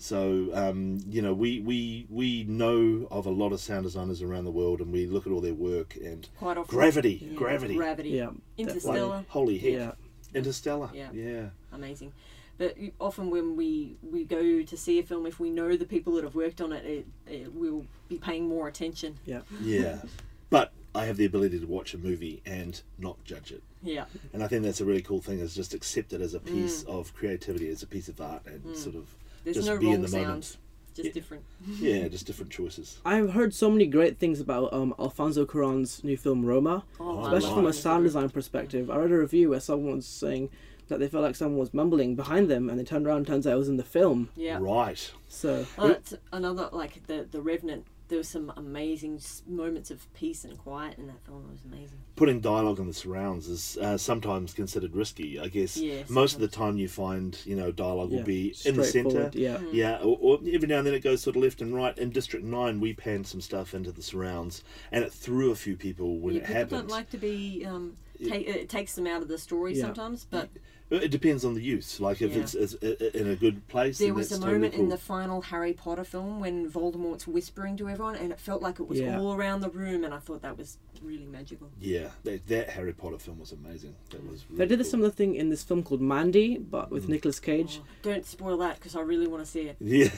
Yeah. 0.00 0.06
So 0.06 0.50
um, 0.54 1.00
you 1.08 1.22
know, 1.22 1.34
we, 1.34 1.60
we 1.60 2.06
we 2.08 2.44
know 2.44 3.06
of 3.10 3.26
a 3.26 3.30
lot 3.30 3.52
of 3.52 3.60
sound 3.60 3.84
designers 3.84 4.22
around 4.22 4.44
the 4.44 4.50
world, 4.50 4.80
and 4.80 4.92
we 4.92 5.06
look 5.06 5.26
at 5.26 5.32
all 5.32 5.40
their 5.40 5.54
work 5.54 5.96
and 6.02 6.28
Quite 6.38 6.56
often. 6.56 6.74
gravity, 6.76 7.20
Yeah, 7.30 7.36
gravity, 7.38 7.76
Gravity. 7.76 8.10
Yeah. 8.10 8.26
like 8.28 8.34
Interstellar. 8.58 9.24
holy 9.28 9.58
heck, 9.58 9.72
Yeah. 9.72 9.92
Interstellar, 10.34 10.90
Yeah. 10.94 11.10
yeah, 11.12 11.46
amazing. 11.72 12.12
But 12.58 12.76
often 13.00 13.30
when 13.30 13.56
we, 13.56 13.96
we 14.02 14.22
go 14.24 14.60
to 14.62 14.76
see 14.76 14.98
a 14.98 15.02
film, 15.02 15.24
if 15.24 15.40
we 15.40 15.48
know 15.48 15.76
the 15.78 15.86
people 15.86 16.12
that 16.16 16.24
have 16.24 16.34
worked 16.34 16.60
on 16.60 16.72
it, 16.74 16.84
it, 16.84 17.06
it 17.26 17.54
we'll 17.54 17.86
be 18.10 18.18
paying 18.18 18.46
more 18.46 18.68
attention. 18.68 19.16
Yeah. 19.24 19.40
yeah. 19.62 20.02
But 20.50 20.70
I 20.94 21.06
have 21.06 21.16
the 21.16 21.24
ability 21.24 21.58
to 21.58 21.64
watch 21.66 21.94
a 21.94 21.98
movie 21.98 22.42
and 22.44 22.78
not 22.98 23.16
judge 23.24 23.50
it, 23.50 23.62
Yeah. 23.82 24.04
and 24.34 24.42
I 24.42 24.46
think 24.48 24.62
that's 24.64 24.80
a 24.82 24.84
really 24.84 25.00
cool 25.02 25.20
thing. 25.22 25.38
Is 25.40 25.54
just 25.54 25.72
accept 25.74 26.12
it 26.12 26.20
as 26.20 26.34
a 26.34 26.40
piece 26.40 26.84
Mm. 26.84 26.88
of 26.98 27.14
creativity, 27.14 27.68
as 27.70 27.82
a 27.82 27.86
piece 27.86 28.08
of 28.08 28.20
art, 28.20 28.42
and 28.46 28.76
sort 28.76 28.96
of 28.96 29.06
There's 29.44 29.56
just 29.56 29.68
no 29.68 29.78
be 29.78 29.90
in 29.90 30.02
the 30.02 30.08
sound, 30.08 30.26
moment. 30.26 30.56
just 30.94 31.06
Yeah. 31.06 31.12
different. 31.12 31.44
Yeah, 31.78 32.08
just 32.16 32.26
different 32.26 32.50
choices. 32.52 32.98
I've 33.04 33.30
heard 33.32 33.54
so 33.54 33.70
many 33.70 33.86
great 33.86 34.18
things 34.18 34.40
about 34.40 34.72
um, 34.72 34.94
Alfonso 34.98 35.44
Cuarón's 35.46 36.02
new 36.04 36.16
film 36.16 36.44
Roma, 36.44 36.84
Oh, 36.98 37.24
especially 37.24 37.54
from 37.54 37.66
a 37.66 37.72
sound 37.72 38.04
design 38.04 38.28
perspective. 38.30 38.90
I 38.90 38.96
read 38.96 39.10
a 39.12 39.18
review 39.18 39.50
where 39.50 39.60
someone 39.60 39.96
was 39.96 40.06
saying 40.06 40.50
that 40.88 40.98
they 40.98 41.08
felt 41.08 41.22
like 41.22 41.36
someone 41.36 41.58
was 41.58 41.72
mumbling 41.72 42.16
behind 42.16 42.50
them, 42.50 42.68
and 42.68 42.78
they 42.78 42.84
turned 42.84 43.06
around. 43.06 43.18
And 43.18 43.26
Turns 43.28 43.46
out 43.46 43.54
it 43.54 43.58
was 43.58 43.68
in 43.68 43.76
the 43.76 43.84
film. 43.84 44.28
Yeah. 44.36 44.58
Right. 44.60 45.10
So 45.28 45.64
Oh, 45.78 45.88
that's 45.88 46.14
another 46.32 46.68
like 46.72 47.06
the 47.06 47.26
the 47.30 47.40
Revenant. 47.40 47.86
There 48.10 48.18
were 48.18 48.24
some 48.24 48.52
amazing 48.56 49.20
moments 49.46 49.92
of 49.92 50.12
peace 50.14 50.44
and 50.44 50.58
quiet 50.58 50.98
in 50.98 51.06
that 51.06 51.22
film. 51.22 51.44
It 51.48 51.52
was 51.52 51.62
amazing. 51.64 51.98
Putting 52.16 52.40
dialogue 52.40 52.80
in 52.80 52.88
the 52.88 52.92
surrounds 52.92 53.46
is 53.46 53.78
uh, 53.80 53.96
sometimes 53.96 54.52
considered 54.52 54.96
risky. 54.96 55.38
I 55.38 55.46
guess 55.46 55.76
Yeah, 55.76 56.02
most 56.08 56.34
of 56.34 56.40
the 56.40 56.48
time 56.48 56.76
you 56.76 56.88
find 56.88 57.38
you 57.44 57.54
know 57.54 57.70
dialogue 57.70 58.10
yeah, 58.10 58.16
will 58.16 58.24
be 58.24 58.52
in 58.64 58.74
the 58.74 58.82
center. 58.82 59.30
Yeah. 59.32 59.58
Mm. 59.58 59.72
Yeah, 59.72 59.98
or, 59.98 60.18
or 60.20 60.38
every 60.52 60.66
now 60.66 60.78
and 60.78 60.86
then 60.88 60.94
it 60.94 61.04
goes 61.04 61.22
sort 61.22 61.36
of 61.36 61.42
left 61.42 61.62
and 61.62 61.72
right. 61.72 61.96
In 61.98 62.10
District 62.10 62.44
Nine, 62.44 62.80
we 62.80 62.94
panned 62.94 63.28
some 63.28 63.40
stuff 63.40 63.74
into 63.74 63.92
the 63.92 64.02
surrounds, 64.02 64.64
and 64.90 65.04
it 65.04 65.12
threw 65.12 65.52
a 65.52 65.56
few 65.56 65.76
people 65.76 66.18
when 66.18 66.34
yeah, 66.34 66.40
it 66.40 66.42
people 66.42 66.56
happened. 66.56 66.80
don't 66.88 66.90
like 66.90 67.10
to 67.10 67.18
be. 67.18 67.64
Um, 67.64 67.96
take, 68.28 68.46
it 68.46 68.68
takes 68.68 68.94
them 68.94 69.06
out 69.06 69.22
of 69.22 69.28
the 69.28 69.38
story 69.38 69.74
Yeah. 69.74 69.82
sometimes, 69.84 70.26
but 70.30 70.48
It 70.90 71.12
depends 71.12 71.44
on 71.44 71.54
the 71.54 71.62
use. 71.62 72.00
Like 72.00 72.20
if 72.20 72.32
Yeah. 72.34 72.42
it's, 72.42 72.54
it's 72.54 72.74
in 73.14 73.28
a 73.28 73.36
good 73.36 73.66
place, 73.68 73.98
there 73.98 74.12
was 74.12 74.32
a 74.32 74.40
moment 74.40 74.72
totally 74.72 74.82
in 74.82 74.88
the 74.88 74.98
final 74.98 75.40
Harry 75.42 75.72
Potter 75.72 76.02
film 76.02 76.40
when 76.40 76.68
Voldemort's 76.68 77.28
whispering 77.28 77.76
to 77.76 77.88
everyone, 77.88 78.16
and 78.16 78.32
it 78.32 78.40
felt 78.40 78.60
like 78.60 78.80
it 78.80 78.88
was 78.88 78.98
Yeah. 78.98 79.20
all 79.20 79.32
around 79.34 79.60
the 79.60 79.70
room, 79.70 80.02
and 80.02 80.12
I 80.12 80.18
thought 80.18 80.42
that 80.42 80.58
was 80.58 80.78
really 81.00 81.26
magical. 81.26 81.70
Yeah, 81.80 82.08
that, 82.24 82.44
that 82.48 82.70
Harry 82.70 82.92
Potter 82.92 83.18
film 83.18 83.38
was 83.38 83.52
amazing. 83.52 83.94
That 84.10 84.28
was. 84.28 84.44
Really 84.50 84.58
They 84.58 84.66
did 84.66 84.80
a 84.80 84.82
cool. 84.82 84.90
similar 84.90 85.10
thing 85.10 85.36
in 85.36 85.48
this 85.48 85.62
film 85.62 85.84
called 85.84 86.00
Mandy, 86.00 86.58
but 86.58 86.88
Mm. 86.88 86.92
with 86.92 87.08
Nicolas 87.08 87.38
Cage. 87.38 87.78
Oh, 87.80 87.86
don't 88.02 88.26
spoil 88.26 88.56
that 88.58 88.74
because 88.80 88.96
I 88.96 89.00
really 89.02 89.28
want 89.28 89.44
to 89.44 89.50
see 89.50 89.60
it. 89.68 89.76
Yeah. 89.78 90.08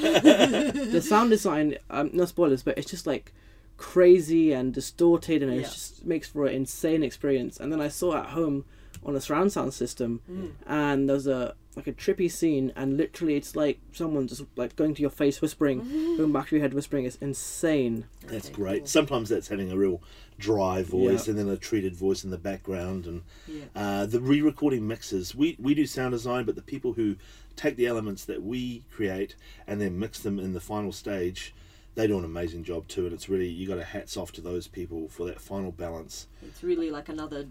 the 0.00 1.02
sound 1.04 1.30
design, 1.30 1.76
um, 1.90 2.10
no 2.12 2.24
spoilers, 2.26 2.62
but 2.62 2.78
it's 2.78 2.90
just 2.90 3.06
like 3.06 3.32
crazy 3.76 4.52
and 4.52 4.72
distorted, 4.72 5.42
and 5.42 5.52
it 5.52 5.56
Yeah. 5.56 5.62
just 5.62 6.04
makes 6.06 6.28
for 6.28 6.46
an 6.46 6.54
insane 6.54 7.02
experience. 7.02 7.58
And 7.58 7.72
then 7.72 7.80
I 7.80 7.88
saw 7.88 8.16
at 8.16 8.26
home 8.30 8.64
on 9.04 9.14
a 9.14 9.20
surround 9.20 9.52
sound 9.52 9.74
system, 9.74 10.20
Mm. 10.30 10.50
and 10.66 11.08
there's 11.08 11.26
a 11.26 11.54
like 11.76 11.86
a 11.86 11.92
trippy 11.92 12.30
scene, 12.30 12.72
and 12.74 12.96
literally 12.96 13.34
it's 13.36 13.54
like 13.54 13.78
someone 13.92 14.26
just 14.26 14.42
like 14.56 14.74
going 14.76 14.94
to 14.94 15.02
your 15.02 15.10
face 15.10 15.42
whispering, 15.42 15.80
going 16.16 16.32
back 16.32 16.48
to 16.48 16.54
your 16.56 16.62
head 16.62 16.72
whispering. 16.72 17.04
It's 17.04 17.16
insane. 17.16 18.06
That's 18.28 18.46
Okay, 18.46 18.54
great. 18.54 18.78
cool. 18.78 18.86
Sometimes 18.86 19.28
that's 19.28 19.48
having 19.48 19.70
a 19.70 19.76
real 19.76 20.00
dry 20.38 20.82
voice 20.82 21.26
Yeah. 21.26 21.32
and 21.32 21.38
then 21.38 21.48
a 21.50 21.58
treated 21.58 21.94
voice 21.94 22.24
in 22.24 22.30
the 22.30 22.38
background 22.38 23.04
and 23.06 23.20
Yeah. 23.46 23.64
uh, 23.74 24.06
the 24.06 24.20
re-recording 24.22 24.88
mixes. 24.88 25.34
We 25.34 25.56
we 25.60 25.74
do 25.74 25.84
sound 25.84 26.12
design, 26.12 26.46
but 26.46 26.54
the 26.56 26.62
people 26.62 26.94
who 26.94 27.16
take 27.56 27.76
the 27.76 27.84
elements 27.86 28.24
that 28.24 28.42
we 28.42 28.84
create 28.90 29.36
and 29.66 29.78
then 29.78 29.98
mix 29.98 30.18
them 30.18 30.38
in 30.38 30.54
the 30.54 30.60
final 30.60 30.92
stage, 30.92 31.54
they 31.96 32.06
do 32.06 32.16
an 32.18 32.24
amazing 32.24 32.62
job 32.62 32.86
too. 32.86 33.04
And 33.06 33.12
it's 33.12 33.28
really 33.28 33.48
you 33.48 33.66
got 33.66 33.78
a 33.78 33.84
hats 33.84 34.16
off 34.16 34.30
to 34.32 34.40
those 34.40 34.68
people 34.68 35.08
for 35.08 35.26
that 35.26 35.40
final 35.40 35.72
balance. 35.72 36.28
It's 36.46 36.62
really 36.62 36.90
like 36.90 37.08
another 37.08 37.46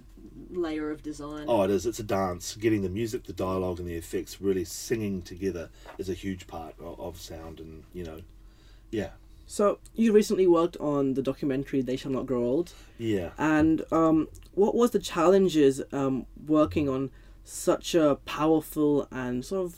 layer 0.49 0.89
of 0.91 1.03
design. 1.03 1.45
Oh, 1.47 1.63
it 1.63 1.71
is. 1.71 1.85
It's 1.85 1.99
a 1.99 2.03
dance. 2.03 2.55
Getting 2.55 2.81
the 2.81 2.89
music, 2.89 3.25
the 3.25 3.33
dialogue, 3.33 3.79
and 3.79 3.87
the 3.87 3.95
effects 3.95 4.39
really 4.39 4.63
singing 4.63 5.21
together 5.21 5.69
is 5.97 6.07
a 6.09 6.13
huge 6.13 6.47
part 6.47 6.75
of, 6.79 6.97
of 6.99 7.19
sound. 7.19 7.59
And 7.59 7.83
you 7.93 8.03
know, 8.05 8.21
yeah, 8.91 9.09
So 9.47 9.79
you 9.93 10.11
recently 10.13 10.47
worked 10.47 10.77
on 10.77 11.13
the 11.13 11.21
documentary 11.21 11.81
"They 11.81 11.95
Shall 11.97 12.11
Not 12.11 12.25
Grow 12.25 12.43
Old," 12.43 12.73
yeah. 12.97 13.31
and 13.37 13.83
um, 13.91 14.27
what 14.53 14.73
was 14.75 14.91
the 14.91 14.99
challenges 14.99 15.81
um, 15.91 16.25
working 16.47 16.87
on 16.89 17.11
such 17.43 17.93
a 17.93 18.15
powerful 18.25 19.07
and 19.11 19.45
sort 19.45 19.65
of, 19.65 19.75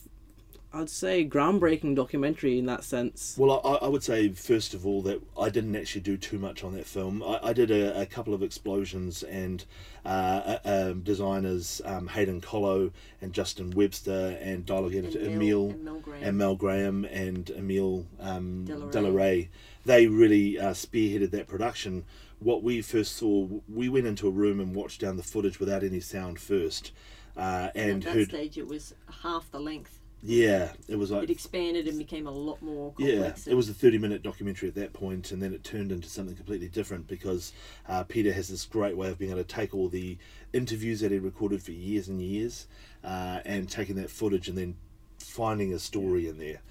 I'd 0.77 0.89
say, 0.91 1.27
groundbreaking 1.27 1.95
documentary 1.95 2.59
in 2.59 2.67
that 2.67 2.83
sense? 2.83 3.35
Well, 3.37 3.61
I, 3.65 3.85
I 3.85 3.87
would 3.87 4.03
say 4.03 4.29
first 4.29 4.75
of 4.75 4.85
all 4.85 5.01
that 5.03 5.21
I 5.39 5.49
didn't 5.49 5.75
actually 5.75 6.01
do 6.01 6.17
too 6.17 6.37
much 6.37 6.63
on 6.63 6.75
that 6.75 6.85
film. 6.85 7.23
I, 7.23 7.39
I 7.41 7.53
did 7.53 7.71
a, 7.71 8.01
a 8.01 8.05
couple 8.05 8.33
of 8.35 8.43
explosions 8.43 9.23
and 9.23 9.65
uh, 10.05 10.07
uh, 10.07 10.59
um, 10.91 11.01
designers 11.01 11.81
um, 11.83 12.07
Hayden 12.07 12.41
Collow 12.41 12.91
and 13.21 13.33
Justin 13.33 13.71
Webster 13.71 14.37
and 14.39 14.67
dialogue 14.67 14.93
editor 14.93 15.17
and 15.17 15.41
Emile 15.41 15.71
and 15.71 15.83
Mel 15.83 15.99
Graham. 15.99 16.23
and 16.23 16.37
Mel 16.37 16.55
Graham 16.55 17.05
and 17.05 17.49
Emile 17.49 18.05
um, 18.19 18.65
de 18.65 18.75
la 18.77 18.85
Rey. 18.85 18.91
Delaray. 18.91 19.47
They 19.85 20.05
really 20.05 20.59
uh, 20.59 20.73
spearheaded 20.73 21.31
that 21.31 21.47
production. 21.47 22.05
What 22.39 22.61
we 22.61 22.83
first 22.83 23.15
saw, 23.15 23.47
we 23.67 23.89
went 23.89 24.05
into 24.05 24.27
a 24.27 24.31
room 24.31 24.59
and 24.59 24.75
watched 24.75 25.01
down 25.01 25.17
the 25.17 25.23
footage 25.23 25.59
without 25.59 25.83
any 25.83 26.01
sound 26.01 26.39
first, 26.39 26.91
uh, 27.35 27.69
and 27.73 27.89
and 27.89 28.03
at 28.03 28.09
that 28.09 28.15
heard. 28.15 28.29
stage, 28.29 28.57
it 28.59 28.67
was 28.67 28.93
half 29.23 29.49
the 29.49 29.59
length. 29.59 29.96
Yeah, 30.23 30.71
it 30.87 30.95
was 30.97 31.11
like 31.11 31.23
It 31.23 31.29
expanded 31.29 31.87
and 31.87 31.97
became 31.97 32.25
a 32.27 32.31
lot 32.31 32.61
more 32.61 32.93
yeah, 32.97 33.13
complex. 33.15 33.47
it 33.47 33.53
was 33.53 33.69
a 33.69 33.73
30 33.73 33.99
minute 33.99 34.23
documentary 34.23 34.67
at 34.67 34.75
that 34.75 34.91
point, 34.93 35.31
and 35.31 35.41
then 35.41 35.53
it 35.53 35.63
turned 35.63 35.91
into 35.91 36.09
something 36.09 36.35
completely 36.35 36.67
different 36.67 37.07
because 37.07 37.53
uh, 37.87 38.03
Peter 38.03 38.33
has 38.33 38.47
this 38.47 38.65
great 38.65 38.97
way 38.97 39.09
of 39.09 39.19
being 39.19 39.31
able 39.31 39.43
to 39.43 39.47
take 39.47 39.75
all 39.75 39.87
the 39.89 40.17
interviews 40.53 40.99
that 41.01 41.11
he 41.11 41.19
recorded 41.19 41.61
for 41.61 41.71
years 41.71 42.07
and 42.07 42.21
years 42.21 42.67
uh, 43.03 43.39
and 43.45 43.69
taking 43.69 43.95
that 43.97 44.09
footage 44.09 44.47
and 44.49 44.57
then 44.57 44.75
finding 45.19 45.73
a 45.73 45.79
story 45.79 46.27
in 46.27 46.37
there. 46.39 46.61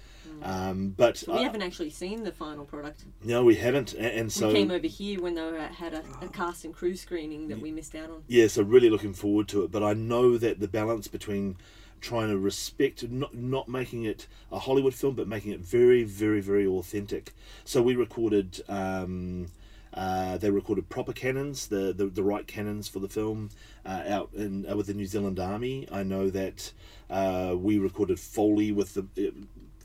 Um, 0.43 0.89
but 0.89 1.17
So 1.17 1.33
we 1.35 1.43
haven't 1.43 1.61
actually 1.63 1.89
seen 1.89 2.23
the 2.23 2.33
final 2.33 2.65
product. 2.65 3.05
no, 3.23 3.43
we 3.45 3.55
haven't, 3.55 3.93
and, 3.93 4.05
and 4.05 4.31
so 4.31 4.49
we 4.49 4.55
came 4.55 4.71
over 4.71 4.85
here 4.85 5.21
when 5.21 5.35
they 5.35 5.41
were, 5.41 5.57
had 5.59 5.93
a, 5.93 6.03
a 6.21 6.27
cast 6.27 6.65
and 6.65 6.73
crew 6.73 6.95
screening 6.95 7.47
that 7.47 7.59
we 7.61 7.71
missed 7.71 7.95
out 7.95 8.09
on. 8.09 8.23
yeah, 8.27 8.47
so 8.47 8.61
really 8.61 8.89
looking 8.89 9.13
forward 9.13 9.47
to 9.47 9.63
it. 9.63 9.71
But 9.71 9.83
I 9.83 9.93
know 9.93 10.37
that 10.37 10.59
the 10.59 10.67
balance 10.67 11.07
between 11.07 11.55
trying 12.01 12.29
to 12.29 12.37
respect, 12.37 13.09
not 13.09 13.33
not 13.33 13.67
making 13.67 14.03
it 14.03 14.27
a 14.51 14.59
Hollywood 14.59 14.93
film, 14.93 15.15
but 15.15 15.27
making 15.27 15.51
it 15.51 15.59
very, 15.59 16.03
very, 16.03 16.41
very 16.41 16.67
authentic. 16.67 17.33
So 17.65 17.81
we 17.81 17.95
recorded. 17.95 18.61
Um, 18.67 19.47
uh, 19.93 20.37
they 20.37 20.51
recorded 20.51 20.89
proper 20.89 21.11
cannons, 21.11 21.67
the, 21.67 21.91
the 21.91 22.05
the 22.05 22.21
right 22.21 22.45
cannons 22.45 22.87
for 22.87 22.99
the 22.99 23.07
film, 23.07 23.49
uh, 23.83 24.03
out 24.07 24.29
in 24.35 24.69
uh, 24.69 24.75
with 24.75 24.85
the 24.85 24.93
New 24.93 25.07
Zealand 25.07 25.39
Army. 25.39 25.87
I 25.91 26.03
know 26.03 26.29
that 26.29 26.71
uh, 27.09 27.55
we 27.57 27.79
recorded 27.79 28.19
Foley 28.19 28.71
with 28.71 28.93
the 28.93 29.33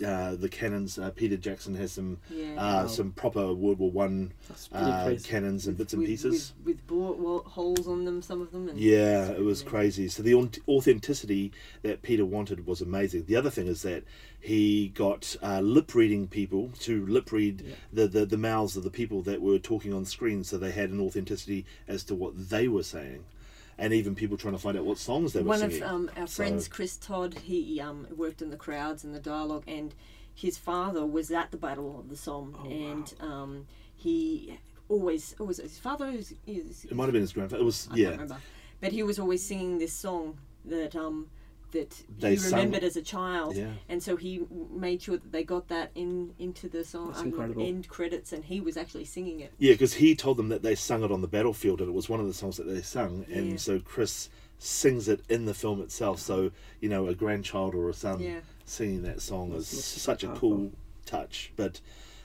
uh, 0.04 0.34
the 0.34 0.48
cannons. 0.48 0.98
Uh, 0.98 1.10
Peter 1.10 1.36
Jackson 1.36 1.74
has 1.74 1.92
some 1.92 2.18
Yeah. 2.30 2.54
uh, 2.60 2.88
some 2.88 3.12
proper 3.12 3.52
World 3.52 3.78
War 3.78 3.90
One 3.90 4.32
uh, 4.72 5.04
crazy. 5.04 5.28
cannons 5.28 5.66
and 5.66 5.76
bits 5.76 5.92
and 5.92 6.00
with, 6.00 6.08
pieces. 6.08 6.54
With, 6.64 6.76
with 6.76 6.86
bore, 6.86 7.14
well, 7.14 7.38
holes 7.46 7.86
on 7.86 8.04
them, 8.04 8.22
some 8.22 8.40
of 8.40 8.50
them. 8.52 8.68
And 8.68 8.78
Yeah, 8.78 9.26
it's 9.28 9.38
it 9.38 9.42
was 9.42 9.60
really- 9.60 9.70
crazy. 9.70 10.08
So 10.08 10.22
the 10.22 10.34
authenticity 10.68 11.52
that 11.82 12.02
Peter 12.02 12.24
wanted 12.24 12.66
was 12.66 12.80
amazing. 12.80 13.24
The 13.26 13.36
other 13.36 13.50
thing 13.50 13.66
is 13.66 13.82
that 13.82 14.04
he 14.40 14.88
got 14.88 15.36
uh, 15.42 15.60
lip 15.60 15.94
reading 15.94 16.26
people 16.26 16.70
to 16.80 17.06
lip 17.06 17.30
read 17.30 17.60
Yeah. 17.64 17.74
the, 17.92 18.08
the, 18.08 18.26
the 18.26 18.38
mouths 18.38 18.76
of 18.76 18.82
the 18.84 18.90
people 18.90 19.22
that 19.22 19.40
were 19.40 19.58
talking 19.58 19.92
on 19.92 20.04
screen 20.04 20.42
so 20.42 20.58
they 20.58 20.72
had 20.72 20.90
an 20.90 21.00
authenticity 21.00 21.64
as 21.86 22.02
to 22.04 22.14
what 22.14 22.48
they 22.50 22.66
were 22.66 22.82
saying. 22.82 23.24
And 23.78 23.92
even 23.92 24.14
people 24.14 24.36
trying 24.36 24.54
to 24.54 24.58
find 24.60 24.76
out 24.76 24.84
what 24.84 24.98
songs 24.98 25.32
they 25.32 25.40
were 25.40 25.48
One 25.48 25.58
singing. 25.60 25.82
of 25.82 25.88
um, 25.90 26.10
our 26.16 26.26
So- 26.26 26.36
friends, 26.42 26.68
Chris 26.68 26.96
Todd, 26.96 27.34
he 27.44 27.80
um, 27.80 28.06
worked 28.16 28.42
in 28.42 28.50
the 28.50 28.56
crowds 28.56 29.02
and 29.04 29.14
the 29.14 29.20
dialogue, 29.20 29.64
and 29.66 29.94
his 30.34 30.58
father 30.58 31.04
was 31.06 31.30
at 31.30 31.50
the 31.50 31.56
Battle 31.56 31.98
of 31.98 32.08
the 32.08 32.16
Somme, 32.16 32.56
Oh, 32.58 32.68
and 32.68 33.14
um, 33.20 33.66
he 33.94 34.58
always, 34.88 35.34
always 35.40 35.58
his 35.58 35.78
father 35.78 36.06
is, 36.06 36.34
is 36.46 36.84
it 36.84 36.94
might 36.94 37.04
have 37.04 37.12
been 37.12 37.22
his 37.22 37.32
grandfather. 37.32 37.62
It 37.62 37.64
was, 37.64 37.88
I 37.90 37.96
yeah. 37.96 38.26
but 38.80 38.92
he 38.92 39.02
was 39.02 39.18
always 39.18 39.44
singing 39.44 39.78
this 39.78 39.92
song 39.92 40.38
that 40.64 40.94
um, 40.94 41.28
that 41.72 42.02
They 42.18 42.30
he 42.30 42.36
sung- 42.36 42.52
remembered 42.58 42.84
as 42.84 42.96
a 42.96 43.02
child, 43.02 43.56
Yeah. 43.56 43.72
and 43.88 44.02
so 44.02 44.16
he 44.16 44.40
made 44.70 45.02
sure 45.02 45.16
that 45.18 45.32
they 45.32 45.42
got 45.44 45.68
that 45.68 45.90
in 45.94 46.34
into 46.38 46.68
the 46.68 46.84
song 46.84 47.08
That's 47.08 47.20
um, 47.20 47.26
incredible. 47.28 47.66
end 47.66 47.88
credits, 47.88 48.32
and 48.32 48.44
he 48.44 48.60
was 48.60 48.76
actually 48.76 49.04
singing 49.04 49.40
it. 49.40 49.52
Yeah, 49.58 49.72
because 49.72 49.94
he 49.94 50.14
told 50.14 50.36
them 50.36 50.48
that 50.48 50.62
they 50.62 50.74
sung 50.74 51.02
it 51.02 51.10
on 51.10 51.20
the 51.20 51.28
battlefield, 51.28 51.80
and 51.80 51.88
it 51.88 51.92
was 51.92 52.08
one 52.08 52.20
of 52.20 52.26
the 52.26 52.34
songs 52.34 52.56
that 52.58 52.64
they 52.68 52.82
sung, 52.82 53.26
Yeah. 53.28 53.36
and 53.38 53.60
so 53.60 53.80
Chris 53.80 54.28
sings 54.58 55.08
it 55.08 55.20
in 55.28 55.44
the 55.46 55.54
film 55.54 55.80
itself. 55.82 56.20
So 56.20 56.52
you 56.80 56.88
know, 56.88 57.06
a 57.08 57.14
grandchild 57.14 57.74
or 57.74 57.88
a 57.90 57.94
son 57.94 58.20
Yeah. 58.20 58.40
singing 58.64 59.02
that 59.02 59.20
song 59.20 59.50
Must- 59.52 59.72
is 59.72 59.78
must 59.78 59.94
be 59.94 60.00
such 60.00 60.24
a 60.24 60.28
cool 60.28 60.72
touch. 61.04 61.52
But 61.56 61.80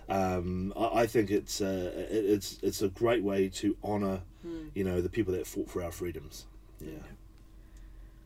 um, 0.09 0.71
I, 0.77 1.01
I 1.01 1.07
think 1.07 1.31
it's 1.31 1.61
uh, 1.61 1.91
it- 2.09 2.25
it's 2.25 2.59
it's 2.61 2.81
a 2.81 2.89
great 2.89 3.23
way 3.23 3.49
to 3.49 3.75
honour 3.83 4.21
Hmm. 4.43 4.67
you 4.75 4.83
know 4.83 5.01
the 5.01 5.09
people 5.09 5.33
that 5.33 5.47
fought 5.47 5.69
for 5.69 5.81
our 5.83 5.91
freedoms. 5.91 6.45
Yeah. 6.79 6.91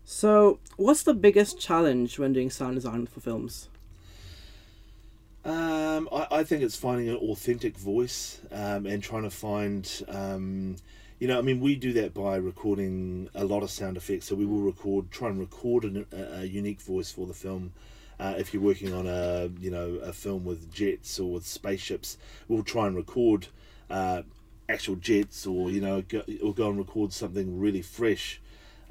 So, 0.05 0.59
what's 0.77 1.03
the 1.03 1.13
biggest 1.13 1.59
challenge 1.59 2.19
when 2.19 2.33
doing 2.33 2.49
sound 2.49 2.75
design 2.75 3.05
for 3.07 3.19
films? 3.19 3.69
Um, 5.43 6.07
I, 6.11 6.27
I 6.31 6.43
think 6.43 6.61
it's 6.63 6.75
finding 6.75 7.09
an 7.09 7.15
authentic 7.15 7.77
voice 7.77 8.41
um, 8.51 8.85
and 8.85 9.01
trying 9.01 9.23
to 9.23 9.29
find, 9.29 9.89
um, 10.07 10.75
you 11.19 11.27
know, 11.27 11.37
I 11.37 11.41
mean, 11.41 11.59
we 11.59 11.75
do 11.75 11.93
that 11.93 12.13
by 12.13 12.35
recording 12.35 13.29
a 13.33 13.43
lot 13.43 13.63
of 13.63 13.71
sound 13.71 13.97
effects. 13.97 14.27
So 14.27 14.35
we 14.35 14.45
will 14.45 14.61
record, 14.61 15.09
try 15.11 15.29
and 15.29 15.39
record 15.39 15.85
an, 15.85 16.05
a, 16.11 16.41
a 16.41 16.43
unique 16.43 16.81
voice 16.81 17.11
for 17.11 17.25
the 17.25 17.33
film. 17.33 17.73
Uh, 18.19 18.35
if 18.37 18.53
you're 18.53 18.61
working 18.61 18.93
on 18.93 19.07
a, 19.07 19.49
you 19.59 19.71
know, 19.71 19.95
a 20.03 20.13
film 20.13 20.45
with 20.45 20.71
jets 20.71 21.19
or 21.19 21.31
with 21.31 21.45
spaceships, 21.47 22.17
we'll 22.47 22.63
try 22.63 22.85
and 22.85 22.95
record 22.95 23.47
uh, 23.89 24.21
actual 24.69 24.95
jets, 24.95 25.45
or 25.47 25.71
you 25.71 25.81
know, 25.81 26.01
go, 26.03 26.21
or 26.43 26.53
go 26.53 26.69
and 26.69 26.77
record 26.77 27.13
something 27.13 27.59
really 27.59 27.81
fresh. 27.81 28.39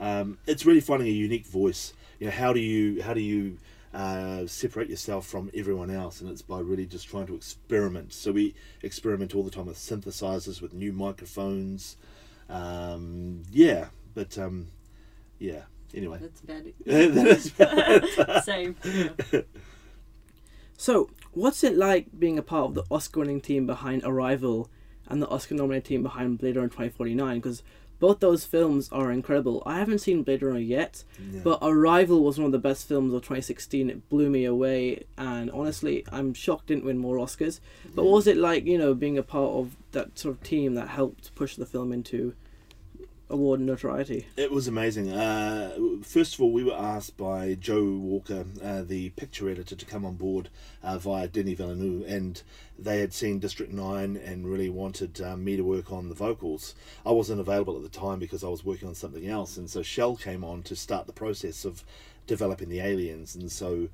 Um, 0.01 0.39
it's 0.47 0.67
really 0.67 0.81
finding 0.81 1.09
a 1.09 1.13
unique 1.13 1.47
voice. 1.47 1.93
You 2.19 2.27
know, 2.27 2.33
how 2.33 2.53
do 2.53 2.61
you 2.61 3.03
how 3.03 3.15
do 3.15 3.21
you 3.21 3.59
uh, 3.95 4.47
separate 4.47 4.91
yourself 4.91 5.27
from 5.27 5.51
everyone 5.55 5.91
else? 5.91 6.21
And 6.21 6.31
it's 6.31 6.43
by 6.43 6.59
really 6.59 6.87
just 6.87 7.09
trying 7.09 7.27
to 7.27 7.35
experiment. 7.37 8.13
So 8.13 8.33
we 8.33 8.55
experiment 8.83 9.35
all 9.35 9.43
the 9.43 9.51
time 9.51 9.67
with 9.67 9.77
synthesizers, 9.77 10.61
with 10.61 10.73
new 10.73 10.93
microphones. 10.93 11.97
Um, 12.49 13.43
yeah, 13.53 13.89
but 14.15 14.37
um, 14.39 14.69
yeah, 15.39 15.63
Anyway, 15.95 16.19
That's 16.21 16.41
about 16.41 16.63
it. 16.67 16.75
that 17.15 17.27
is 17.27 17.53
about 17.59 18.45
Same. 18.45 18.77
Yeah. 18.85 19.41
So, 20.77 21.11
what's 21.33 21.63
it 21.63 21.77
like 21.77 22.07
being 22.19 22.39
a 22.39 22.43
part 22.43 22.65
of 22.65 22.75
the 22.75 22.85
Oscar-winning 22.91 23.43
team 23.43 23.67
behind 23.67 24.01
Arrival 24.03 24.71
and 25.07 25.21
the 25.21 25.29
Oscar-nominated 25.29 25.85
team 25.85 26.03
behind 26.03 26.39
Blade 26.39 26.57
Runner 26.57 26.69
2049? 26.69 27.37
Because 27.37 27.63
both 28.01 28.19
those 28.21 28.45
films 28.45 28.89
are 28.91 29.13
incredible. 29.13 29.63
I 29.65 29.79
haven't 29.79 30.01
seen 30.01 30.25
Blade 30.25 30.43
Runner 30.43 30.59
yet, 30.59 31.05
Yeah. 31.33 31.41
but 31.45 31.59
Arrival 31.63 32.25
was 32.25 32.39
one 32.39 32.47
of 32.47 32.53
the 32.53 32.59
best 32.59 32.89
films 32.89 33.13
of 33.15 33.23
2016. 33.23 33.89
It 33.91 34.09
blew 34.09 34.29
me 34.31 34.45
away, 34.45 35.05
and 35.17 35.51
honestly, 35.53 36.05
I'm 36.11 36.35
shocked 36.35 36.71
it 36.71 36.75
didn't 36.75 36.87
win 36.87 36.99
more 36.99 37.17
Oscars. 37.19 37.61
But 37.95 38.05
what 38.05 38.13
was 38.15 38.27
it 38.27 38.37
like, 38.37 38.65
you 38.67 38.79
know, 38.79 38.95
being 38.95 39.17
a 39.19 39.23
part 39.23 39.53
of 39.53 39.77
that 39.93 40.19
sort 40.19 40.35
of 40.35 40.43
team 40.43 40.75
that 40.75 40.89
helped 40.89 41.35
push 41.35 41.55
the 41.57 41.67
film 41.67 41.93
into 41.93 42.35
award 43.31 43.61
notoriety? 43.61 44.27
It 44.37 44.51
was 44.51 44.69
amazing. 44.69 45.11
Uh, 45.11 45.77
first 46.03 46.35
of 46.35 46.41
all, 46.41 46.53
we 46.53 46.65
were 46.65 46.75
asked 46.75 47.17
by 47.17 47.55
Joe 47.55 47.85
Walker, 47.85 48.45
uh, 48.63 48.83
the 48.83 49.11
picture 49.11 49.49
editor, 49.49 49.75
to 49.77 49.87
come 49.87 50.05
on 50.05 50.17
board 50.17 50.49
uh, 50.83 50.99
via 50.99 51.29
Denis 51.29 51.57
Villeneuve, 51.59 52.07
and 52.07 52.43
they 52.79 53.01
had 53.01 53.13
seen 53.13 53.39
District 53.39 53.73
9 53.73 54.17
and 54.17 54.47
really 54.47 54.69
wanted 54.69 55.21
um, 55.21 55.45
me 55.45 55.57
to 55.57 55.63
work 55.63 55.91
on 55.93 56.09
the 56.09 56.15
vocals. 56.15 56.75
I 57.07 57.13
wasn't 57.13 57.41
available 57.41 57.77
at 57.77 57.83
the 57.83 57.89
time 57.99 58.19
because 58.19 58.43
I 58.45 58.49
was 58.49 58.65
working 58.65 58.89
on 58.89 58.95
something 58.95 59.27
else, 59.27 59.57
and 59.57 59.71
so 59.71 59.83
Shell 59.83 60.17
came 60.17 60.45
on 60.45 60.63
to 60.65 60.77
start 60.77 61.07
the 61.07 61.13
process 61.13 61.65
of 61.65 61.85
developing 62.27 62.69
the 62.69 62.81
aliens, 62.81 63.35
and 63.37 63.51
so 63.51 63.89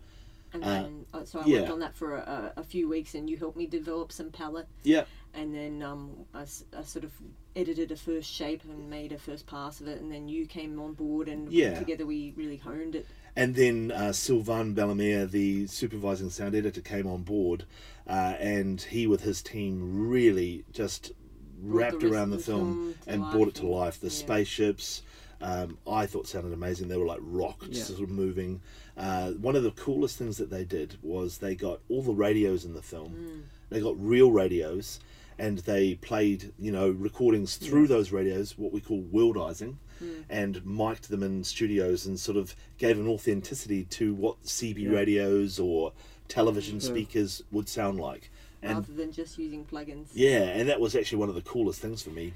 And 0.53 0.62
Uh, 0.64 0.66
then, 0.68 1.07
uh, 1.12 1.25
so 1.25 1.40
I 1.40 1.44
yeah. 1.46 1.59
worked 1.61 1.72
on 1.72 1.81
that 1.81 1.94
for 1.94 2.14
a, 2.16 2.53
a, 2.57 2.61
a 2.61 2.64
few 2.64 2.88
weeks, 2.88 3.14
and 3.14 3.29
you 3.29 3.37
helped 3.37 3.57
me 3.57 3.66
develop 3.66 4.12
some 4.12 4.31
palette. 4.31 4.68
yeah, 4.85 5.05
And 5.35 5.55
then 5.55 5.83
um, 5.83 6.11
I, 6.33 6.42
s- 6.42 6.64
I 6.77 6.83
sort 6.83 7.05
of 7.05 7.12
edited 7.57 7.90
a 7.90 7.97
first 7.97 8.31
shape 8.31 8.62
and 8.64 8.88
made 8.88 9.11
a 9.12 9.19
first 9.19 9.47
pass 9.47 9.81
of 9.81 9.88
it, 9.88 10.01
and 10.01 10.12
then 10.12 10.29
you 10.29 10.47
came 10.47 10.79
on 10.79 10.92
board, 10.92 11.29
and 11.29 11.51
Yeah. 11.53 11.79
together 11.79 12.07
we 12.07 12.33
really 12.37 12.59
honed 12.59 12.95
it. 12.95 13.07
And 13.35 13.55
then 13.55 13.90
uh, 13.90 14.12
Sylvain 14.12 14.75
Bellemare, 14.75 15.31
the 15.31 15.66
supervising 15.66 16.31
sound 16.31 16.55
editor, 16.55 16.81
came 16.81 17.07
on 17.07 17.23
board, 17.23 17.64
uh, 18.07 18.35
and 18.38 18.81
he, 18.81 19.07
with 19.07 19.23
his 19.23 19.42
team, 19.42 20.09
really 20.09 20.64
just 20.73 21.12
Brought 21.59 21.79
wrapped 21.92 22.01
the 22.01 22.11
around 22.12 22.31
the 22.31 22.37
the 22.37 22.42
film 22.42 22.95
film 22.95 22.95
and 23.07 23.23
life 23.23 23.33
brought 23.33 23.49
it 23.49 23.55
to 23.57 23.66
life. 23.66 23.99
The 24.01 24.07
yeah. 24.09 24.12
spaceships, 24.12 25.03
um, 25.40 25.79
I 25.87 26.07
thought 26.07 26.27
sounded 26.27 26.53
amazing. 26.53 26.88
They 26.88 26.97
were 26.97 27.07
like 27.07 27.21
rocks, 27.23 27.69
Yeah. 27.71 27.85
sort 27.85 28.01
of 28.03 28.11
moving. 28.11 28.61
Uh, 28.97 29.33
one 29.33 29.57
of 29.57 29.62
the 29.62 29.71
coolest 29.71 30.16
things 30.19 30.37
that 30.38 30.51
they 30.51 30.64
did 30.64 30.97
was 31.03 31.38
they 31.38 31.55
got 31.55 31.81
all 31.88 32.03
the 32.03 32.12
radios 32.14 32.64
in 32.64 32.75
the 32.75 32.83
film. 32.83 33.12
Mm. 33.12 33.42
They 33.69 33.81
got 33.81 33.99
real 33.99 34.31
radios, 34.33 35.01
and 35.38 35.59
they 35.59 35.94
played, 35.96 36.53
you 36.59 36.72
know, 36.72 36.90
recordings 36.90 37.57
through 37.57 37.87
those 37.87 38.11
radios, 38.12 38.57
what 38.57 38.72
we 38.72 38.81
call 38.81 39.03
worldizing, 39.03 39.77
Mm. 40.03 40.25
and 40.29 40.66
mic'd 40.66 41.09
them 41.09 41.22
in 41.22 41.42
studios 41.42 42.05
and 42.05 42.20
sort 42.20 42.37
of 42.37 42.55
gave 42.77 42.99
an 42.99 43.09
authenticity 43.09 43.85
to 43.85 44.12
what 44.14 44.37
CB 44.46 44.83
Yeah. 44.83 44.90
radios 44.90 45.59
or 45.59 45.92
television 46.29 46.75
Yeah. 46.75 46.81
speakers 46.87 47.42
would 47.51 47.66
sound 47.68 47.99
like. 47.99 48.31
And 48.62 48.75
rather 48.75 48.92
than 48.92 49.11
just 49.12 49.38
using 49.38 49.64
plugins. 49.64 50.09
yeah, 50.12 50.42
and 50.42 50.68
that 50.68 50.81
was 50.81 50.94
actually 50.94 51.18
one 51.18 51.29
of 51.31 51.35
the 51.35 51.40
coolest 51.40 51.81
things 51.81 52.03
for 52.03 52.11
me. 52.11 52.35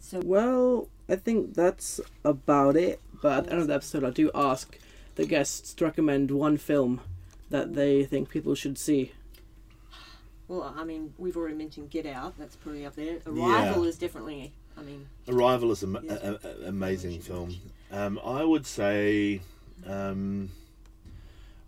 So 0.00 0.20
Well, 0.24 0.88
I 1.08 1.16
think 1.16 1.54
that's 1.54 2.00
about 2.24 2.76
it. 2.76 3.00
But 3.20 3.38
at 3.38 3.44
the 3.46 3.52
end 3.52 3.60
of 3.62 3.66
the 3.68 3.74
episode, 3.74 4.04
I 4.04 4.10
do 4.10 4.30
ask 4.34 4.78
the 5.16 5.24
guests 5.26 5.72
to 5.74 5.84
recommend 5.84 6.30
one 6.30 6.56
film 6.56 7.00
that 7.50 7.74
they 7.74 8.04
think 8.04 8.28
people 8.28 8.54
should 8.54 8.78
see. 8.78 9.12
Well, 10.48 10.74
I 10.76 10.84
mean, 10.84 11.12
we've 11.18 11.36
already 11.36 11.56
mentioned 11.56 11.90
Get 11.90 12.06
Out. 12.06 12.38
That's 12.38 12.56
pretty 12.56 12.86
up 12.86 12.94
there. 12.94 13.18
Yeah. 13.26 13.64
Arrival 13.72 13.84
is 13.84 13.96
definitely. 13.98 14.52
I 14.78 14.82
mean, 14.82 15.06
Arrival 15.28 15.72
is 15.72 15.82
an 15.82 15.96
Yes. 16.04 16.44
amazing 16.66 17.20
film. 17.20 17.54
Um, 17.90 18.20
I 18.24 18.44
would 18.44 18.66
say, 18.66 19.40
um, 19.86 20.50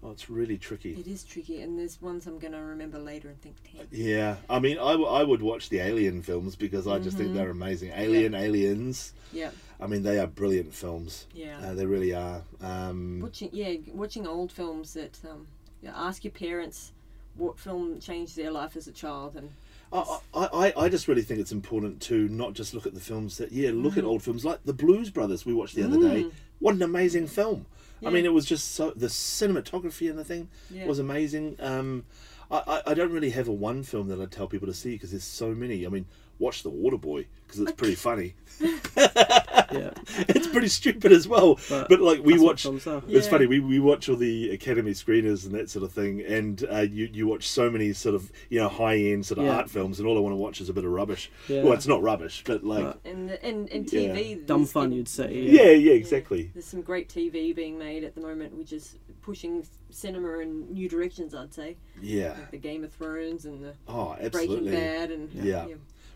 oh, 0.03 0.11
it's 0.11 0.29
really 0.31 0.59
tricky. 0.59 0.93
it 0.95 1.07
is 1.07 1.25
tricky, 1.25 1.63
and 1.63 1.79
there's 1.79 2.01
ones 2.03 2.27
I'm 2.27 2.39
going 2.39 2.53
to 2.53 2.59
remember 2.61 2.99
later 2.99 3.29
and 3.29 3.41
think, 3.41 3.57
damn. 3.73 3.87
Yeah, 3.91 4.37
I 4.51 4.59
mean, 4.59 4.79
I, 4.79 4.93
w- 4.93 5.09
I 5.09 5.23
would 5.25 5.41
watch 5.43 5.71
the 5.71 5.79
Alien 5.81 6.23
films 6.23 6.55
because 6.55 6.87
I 6.87 6.99
just 6.99 7.17
think 7.17 7.31
Mhm. 7.31 7.35
they're 7.35 7.51
amazing. 7.51 7.93
Alien, 7.97 8.35
Aliens. 8.35 9.13
Yeah, 9.33 9.51
I 9.81 9.87
mean, 9.87 10.03
they 10.03 10.19
are 10.19 10.27
brilliant 10.27 10.75
films. 10.75 11.27
yeah. 11.35 11.59
Uh, 11.63 11.75
they 11.75 11.87
really 11.87 12.13
are. 12.15 12.43
Um, 12.61 13.21
watching, 13.21 13.51
yeah, 13.53 13.75
watching 13.95 14.27
old 14.27 14.53
films 14.53 14.93
that 14.95 15.19
um, 15.29 15.47
yeah, 15.83 15.93
ask 15.95 16.25
your 16.25 16.33
parents 16.33 16.93
what 17.39 17.59
film 17.59 18.01
changed 18.01 18.37
their 18.37 18.51
life 18.51 18.77
as 18.77 18.89
a 18.89 18.93
child, 18.93 19.37
and 19.37 19.51
I, 19.93 20.19
I, 20.35 20.73
I- 20.77 20.89
just 20.89 21.09
really 21.09 21.23
think 21.23 21.41
it's 21.41 21.53
important 21.53 22.03
to 22.03 22.29
not 22.29 22.53
just 22.53 22.75
look 22.75 22.87
at 22.87 22.95
the 22.95 23.01
films 23.01 23.39
that, 23.39 23.53
yeah, 23.53 23.71
look 23.73 23.97
at 23.97 24.05
old 24.05 24.23
films 24.23 24.45
like 24.45 24.59
The 24.65 24.75
Blues 24.75 25.09
Brothers 25.09 25.47
we 25.47 25.55
watched 25.55 25.77
the 25.77 25.85
other 25.85 25.99
day. 25.99 26.25
Mm. 26.25 26.33
What 26.59 26.75
an 26.75 26.83
amazing 26.83 27.27
film. 27.27 27.67
I 28.05 28.11
mean, 28.11 28.25
it 28.25 28.33
was 28.33 28.45
just 28.45 28.75
so, 28.75 28.91
the 28.91 29.07
cinematography 29.09 30.09
and 30.09 30.19
the 30.19 30.25
thing 30.25 30.49
yeah, 30.71 30.87
was 30.87 30.99
amazing. 30.99 31.57
Um, 31.59 32.05
I, 32.51 32.63
I, 32.67 32.83
I 32.91 32.95
don't 32.95 33.13
really 33.13 33.31
have 33.31 33.49
a 33.49 33.53
one 33.53 33.83
film 33.83 34.09
that 34.09 34.21
I 34.21 34.27
tell 34.27 34.47
people 34.47 34.69
to 34.69 34.75
see 34.75 34.93
because 34.93 35.11
there's 35.11 35.25
so 35.25 35.53
many. 35.55 35.85
I 35.85 35.89
mean, 35.89 36.07
watch 36.39 36.63
The 36.63 36.71
Waterboy 36.71 37.27
because 37.47 37.61
it's 37.61 37.73
pretty 37.73 37.95
funny. 37.95 38.35
Yeah, 39.71 39.91
it's 40.31 40.47
pretty 40.47 40.69
stupid 40.69 41.13
as 41.13 41.29
well. 41.29 41.59
But 41.69 41.91
But, 41.91 42.01
like, 42.01 42.25
we 42.25 42.39
watch. 42.39 42.65
It's 42.65 42.87
Yeah. 42.87 43.21
funny. 43.21 43.45
We, 43.45 43.61
we 43.61 43.79
watch 43.79 44.09
all 44.09 44.17
the 44.17 44.49
Academy 44.51 44.93
screeners 44.93 45.45
and 45.45 45.55
that 45.55 45.69
sort 45.69 45.85
of 45.85 45.93
thing, 45.93 46.23
and 46.23 46.65
uh, 46.73 46.79
you 46.91 47.11
you 47.13 47.27
watch 47.27 47.47
so 47.47 47.69
many 47.71 47.93
sort 47.93 48.15
of 48.15 48.33
you 48.49 48.59
know 48.61 48.71
high 48.71 48.97
end 48.97 49.27
sort 49.27 49.41
of 49.41 49.45
Yeah. 49.45 49.57
art 49.57 49.69
films, 49.69 49.99
and 49.99 50.09
all 50.09 50.17
I 50.17 50.21
want 50.21 50.33
to 50.33 50.37
watch 50.39 50.63
is 50.63 50.71
a 50.71 50.73
bit 50.73 50.85
of 50.87 50.91
rubbish. 50.91 51.31
Yeah. 51.49 51.65
Well, 51.65 51.75
it's 51.75 51.87
not 51.87 52.01
rubbish, 52.03 52.43
but 52.47 52.65
like 52.65 52.83
But- 52.83 53.01
and 53.05 53.29
the- 53.29 53.45
and 53.45 53.69
and 53.71 53.93
Yeah. 53.93 54.01
TV. 54.15 54.47
Dumb 54.47 54.65
fun, 54.65 54.91
you'd 54.91 55.07
say. 55.07 55.35
yeah, 55.35 55.71
yeah, 55.73 55.93
exactly. 55.93 56.51
There's 56.55 56.65
some 56.65 56.81
great 56.81 57.11
TV 57.11 57.53
being 57.55 57.79
made 57.79 58.05
at 58.05 58.15
the 58.15 58.23
moment, 58.23 58.57
which 58.57 58.73
is 58.73 58.97
pushing 59.21 59.67
cinema 59.91 60.39
in 60.39 60.73
new 60.73 60.89
directions. 60.89 61.35
I'd 61.35 61.53
say, 61.53 61.77
Yeah. 62.01 62.31
like 62.31 62.53
the 62.53 62.57
Game 62.59 62.85
of 62.85 62.93
Thrones 62.95 63.45
and 63.45 63.63
the 63.63 63.75
Oh, 63.87 64.17
absolutely. 64.19 64.71
Breaking. 64.71 64.81
Bad, 64.81 65.11
and 65.11 65.31
Yeah. 65.35 65.67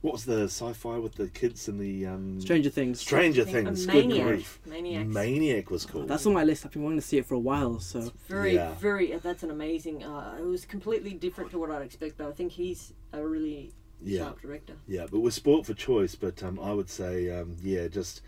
What 0.03 0.13
was 0.15 0.25
the 0.25 0.43
sci-fi 0.45 0.99
with 0.99 1.15
the 1.15 1.29
kids 1.29 1.69
and 1.69 1.79
the 1.81 2.07
um, 2.07 2.41
Stranger 2.41 2.71
Things. 2.71 3.01
Stranger 3.01 3.43
A 3.43 3.45
Things? 3.45 3.87
Good 3.87 3.95
Maniac. 4.09 4.27
grief. 4.27 4.59
Maniacs. 4.67 5.15
Maniac 5.15 5.71
was 5.71 5.87
cool. 5.87 6.07
That's 6.07 6.27
on 6.27 6.33
my 6.35 6.43
list. 6.43 6.67
I've 6.67 6.73
been 6.73 6.83
wanting 6.83 6.99
to 6.99 7.07
see 7.07 7.19
it 7.19 7.25
for 7.27 7.35
a 7.35 7.39
while. 7.39 7.79
So 7.79 8.11
Very, 8.29 8.55
Yeah. 8.55 8.75
very. 8.75 9.17
That's 9.17 9.45
an 9.45 9.51
amazing. 9.53 10.03
Uh, 10.03 10.37
it 10.41 10.45
was 10.45 10.65
completely 10.65 11.13
different 11.15 11.53
to 11.53 11.59
what 11.59 11.71
I'd 11.71 11.83
expect, 11.83 12.19
but 12.19 12.27
I 12.27 12.33
think 12.33 12.51
he's 12.53 12.93
a 13.13 13.25
really 13.25 13.71
Yeah. 14.05 14.25
sharp 14.25 14.43
director. 14.43 14.75
Yeah, 14.89 15.07
but 15.09 15.21
we're 15.21 15.31
spoilt 15.31 15.67
for 15.67 15.75
choice. 15.75 16.17
But 16.17 16.43
um, 16.43 16.59
I 16.59 16.73
would 16.73 16.91
say, 16.91 17.31
um, 17.31 17.57
yeah, 17.63 17.87
just 17.87 18.23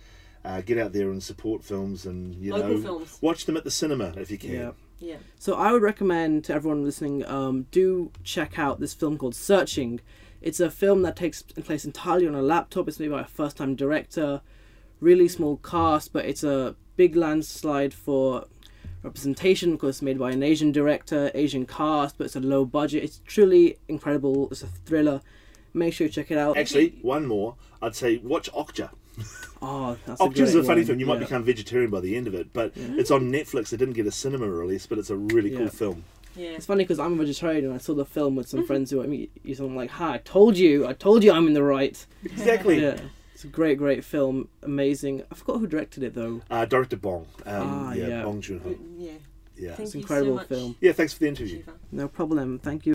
uh, 0.44 0.60
get 0.60 0.78
out 0.78 0.92
there 0.92 1.10
and 1.10 1.20
support 1.20 1.64
films, 1.64 2.06
and 2.06 2.36
you 2.36 2.52
Local 2.52 2.68
know, 2.76 2.82
films. 2.82 3.18
watch 3.20 3.46
them 3.46 3.56
at 3.56 3.64
the 3.64 3.70
cinema 3.72 4.14
if 4.16 4.30
you 4.30 4.38
can. 4.38 4.52
yeah. 4.52 4.70
Yeah. 5.00 5.16
So 5.40 5.54
I 5.54 5.72
would 5.72 5.82
recommend 5.82 6.44
to 6.44 6.54
everyone 6.54 6.84
listening, 6.84 7.24
um, 7.26 7.66
do 7.72 8.12
check 8.22 8.60
out 8.60 8.78
this 8.78 8.94
film 8.94 9.18
called 9.18 9.34
Searching. 9.34 10.00
It's 10.44 10.60
a 10.60 10.70
film 10.70 11.00
that 11.02 11.16
takes 11.16 11.40
place 11.40 11.86
entirely 11.86 12.28
on 12.28 12.34
a 12.34 12.42
laptop. 12.42 12.86
It's 12.86 13.00
made 13.00 13.10
by 13.10 13.22
a 13.22 13.24
first-time 13.24 13.76
director. 13.76 14.42
Really 15.00 15.26
small 15.26 15.56
cast, 15.56 16.12
but 16.12 16.26
it's 16.26 16.44
a 16.44 16.76
big 16.96 17.16
landslide 17.16 17.94
for 17.94 18.44
representation 19.02 19.72
because 19.72 19.88
it's 19.96 20.02
made 20.02 20.18
by 20.18 20.32
an 20.32 20.42
Asian 20.42 20.70
director, 20.70 21.30
Asian 21.34 21.64
cast, 21.64 22.18
but 22.18 22.24
it's 22.26 22.36
a 22.36 22.40
low 22.40 22.66
budget. 22.66 23.02
It's 23.04 23.22
truly 23.24 23.78
incredible. 23.88 24.48
It's 24.50 24.62
a 24.62 24.66
thriller. 24.66 25.22
Make 25.72 25.94
sure 25.94 26.06
you 26.08 26.12
check 26.12 26.30
it 26.30 26.36
out. 26.36 26.58
Actually, 26.58 26.98
one 27.00 27.24
more. 27.24 27.54
I'd 27.80 27.94
say 27.96 28.18
watch 28.18 28.52
Okja. 28.52 28.90
oh, 29.62 29.96
that's 30.04 30.20
a 30.20 30.24
Okja's 30.24 30.52
great 30.52 30.56
a 30.56 30.66
funny 30.66 30.80
one. 30.82 30.86
film. 30.88 31.00
You 31.00 31.06
might 31.06 31.14
Yeah. 31.14 31.20
become 31.20 31.44
vegetarian 31.44 31.90
by 31.90 32.00
the 32.00 32.16
end 32.16 32.26
of 32.26 32.34
it, 32.34 32.52
but 32.52 32.72
it's 32.76 33.10
on 33.10 33.32
Netflix. 33.32 33.72
It 33.72 33.78
didn't 33.78 33.94
get 33.94 34.06
a 34.06 34.12
cinema 34.12 34.46
release, 34.46 34.86
but 34.86 34.98
it's 34.98 35.08
a 35.10 35.16
really 35.16 35.52
Yeah. 35.52 35.58
cool 35.60 35.68
film. 35.68 36.04
Yeah. 36.36 36.50
It's 36.50 36.66
funny 36.66 36.84
because 36.84 36.98
I'm 36.98 37.14
a 37.14 37.16
vegetarian 37.16 37.64
and 37.66 37.74
I 37.74 37.78
saw 37.78 37.94
the 37.94 38.04
film 38.04 38.34
with 38.36 38.48
some 38.48 38.66
friends 38.66 38.90
who 38.90 39.02
I 39.02 39.06
meet. 39.06 39.30
You 39.44 39.54
so 39.54 39.64
I'm 39.66 39.76
like, 39.76 39.90
"Hi, 39.90 40.14
I 40.14 40.18
told 40.18 40.56
you, 40.56 40.86
I 40.86 40.92
told 40.92 41.22
you, 41.24 41.32
I'm 41.32 41.46
in 41.46 41.54
the 41.54 41.62
right." 41.62 42.04
Exactly. 42.24 42.80
Yeah, 42.82 42.98
it's 43.32 43.44
a 43.44 43.48
great, 43.48 43.78
great 43.78 44.04
film. 44.04 44.48
Amazing. 44.62 45.22
I 45.30 45.34
forgot 45.34 45.58
who 45.60 45.66
directed 45.66 46.02
it 46.02 46.14
though. 46.14 46.42
Uh, 46.50 46.64
director 46.64 46.96
Bong. 46.96 47.26
Um, 47.46 47.68
Ah, 47.68 47.92
yeah, 47.94 48.06
yeah. 48.08 48.22
Bong 48.24 48.40
Joon 48.40 48.60
Ho. 48.60 48.74
Yeah. 48.98 49.12
Yeah. 49.56 49.74
Thank 49.76 49.80
It's 49.86 49.94
an 49.94 50.00
incredible 50.00 50.38
so 50.40 50.44
film. 50.46 50.76
Yeah. 50.80 50.92
Thanks 50.92 51.12
for 51.12 51.20
the 51.20 51.28
interview. 51.28 51.62
No 51.92 52.08
problem. 52.08 52.58
Thank 52.58 52.86
you. 52.86 52.92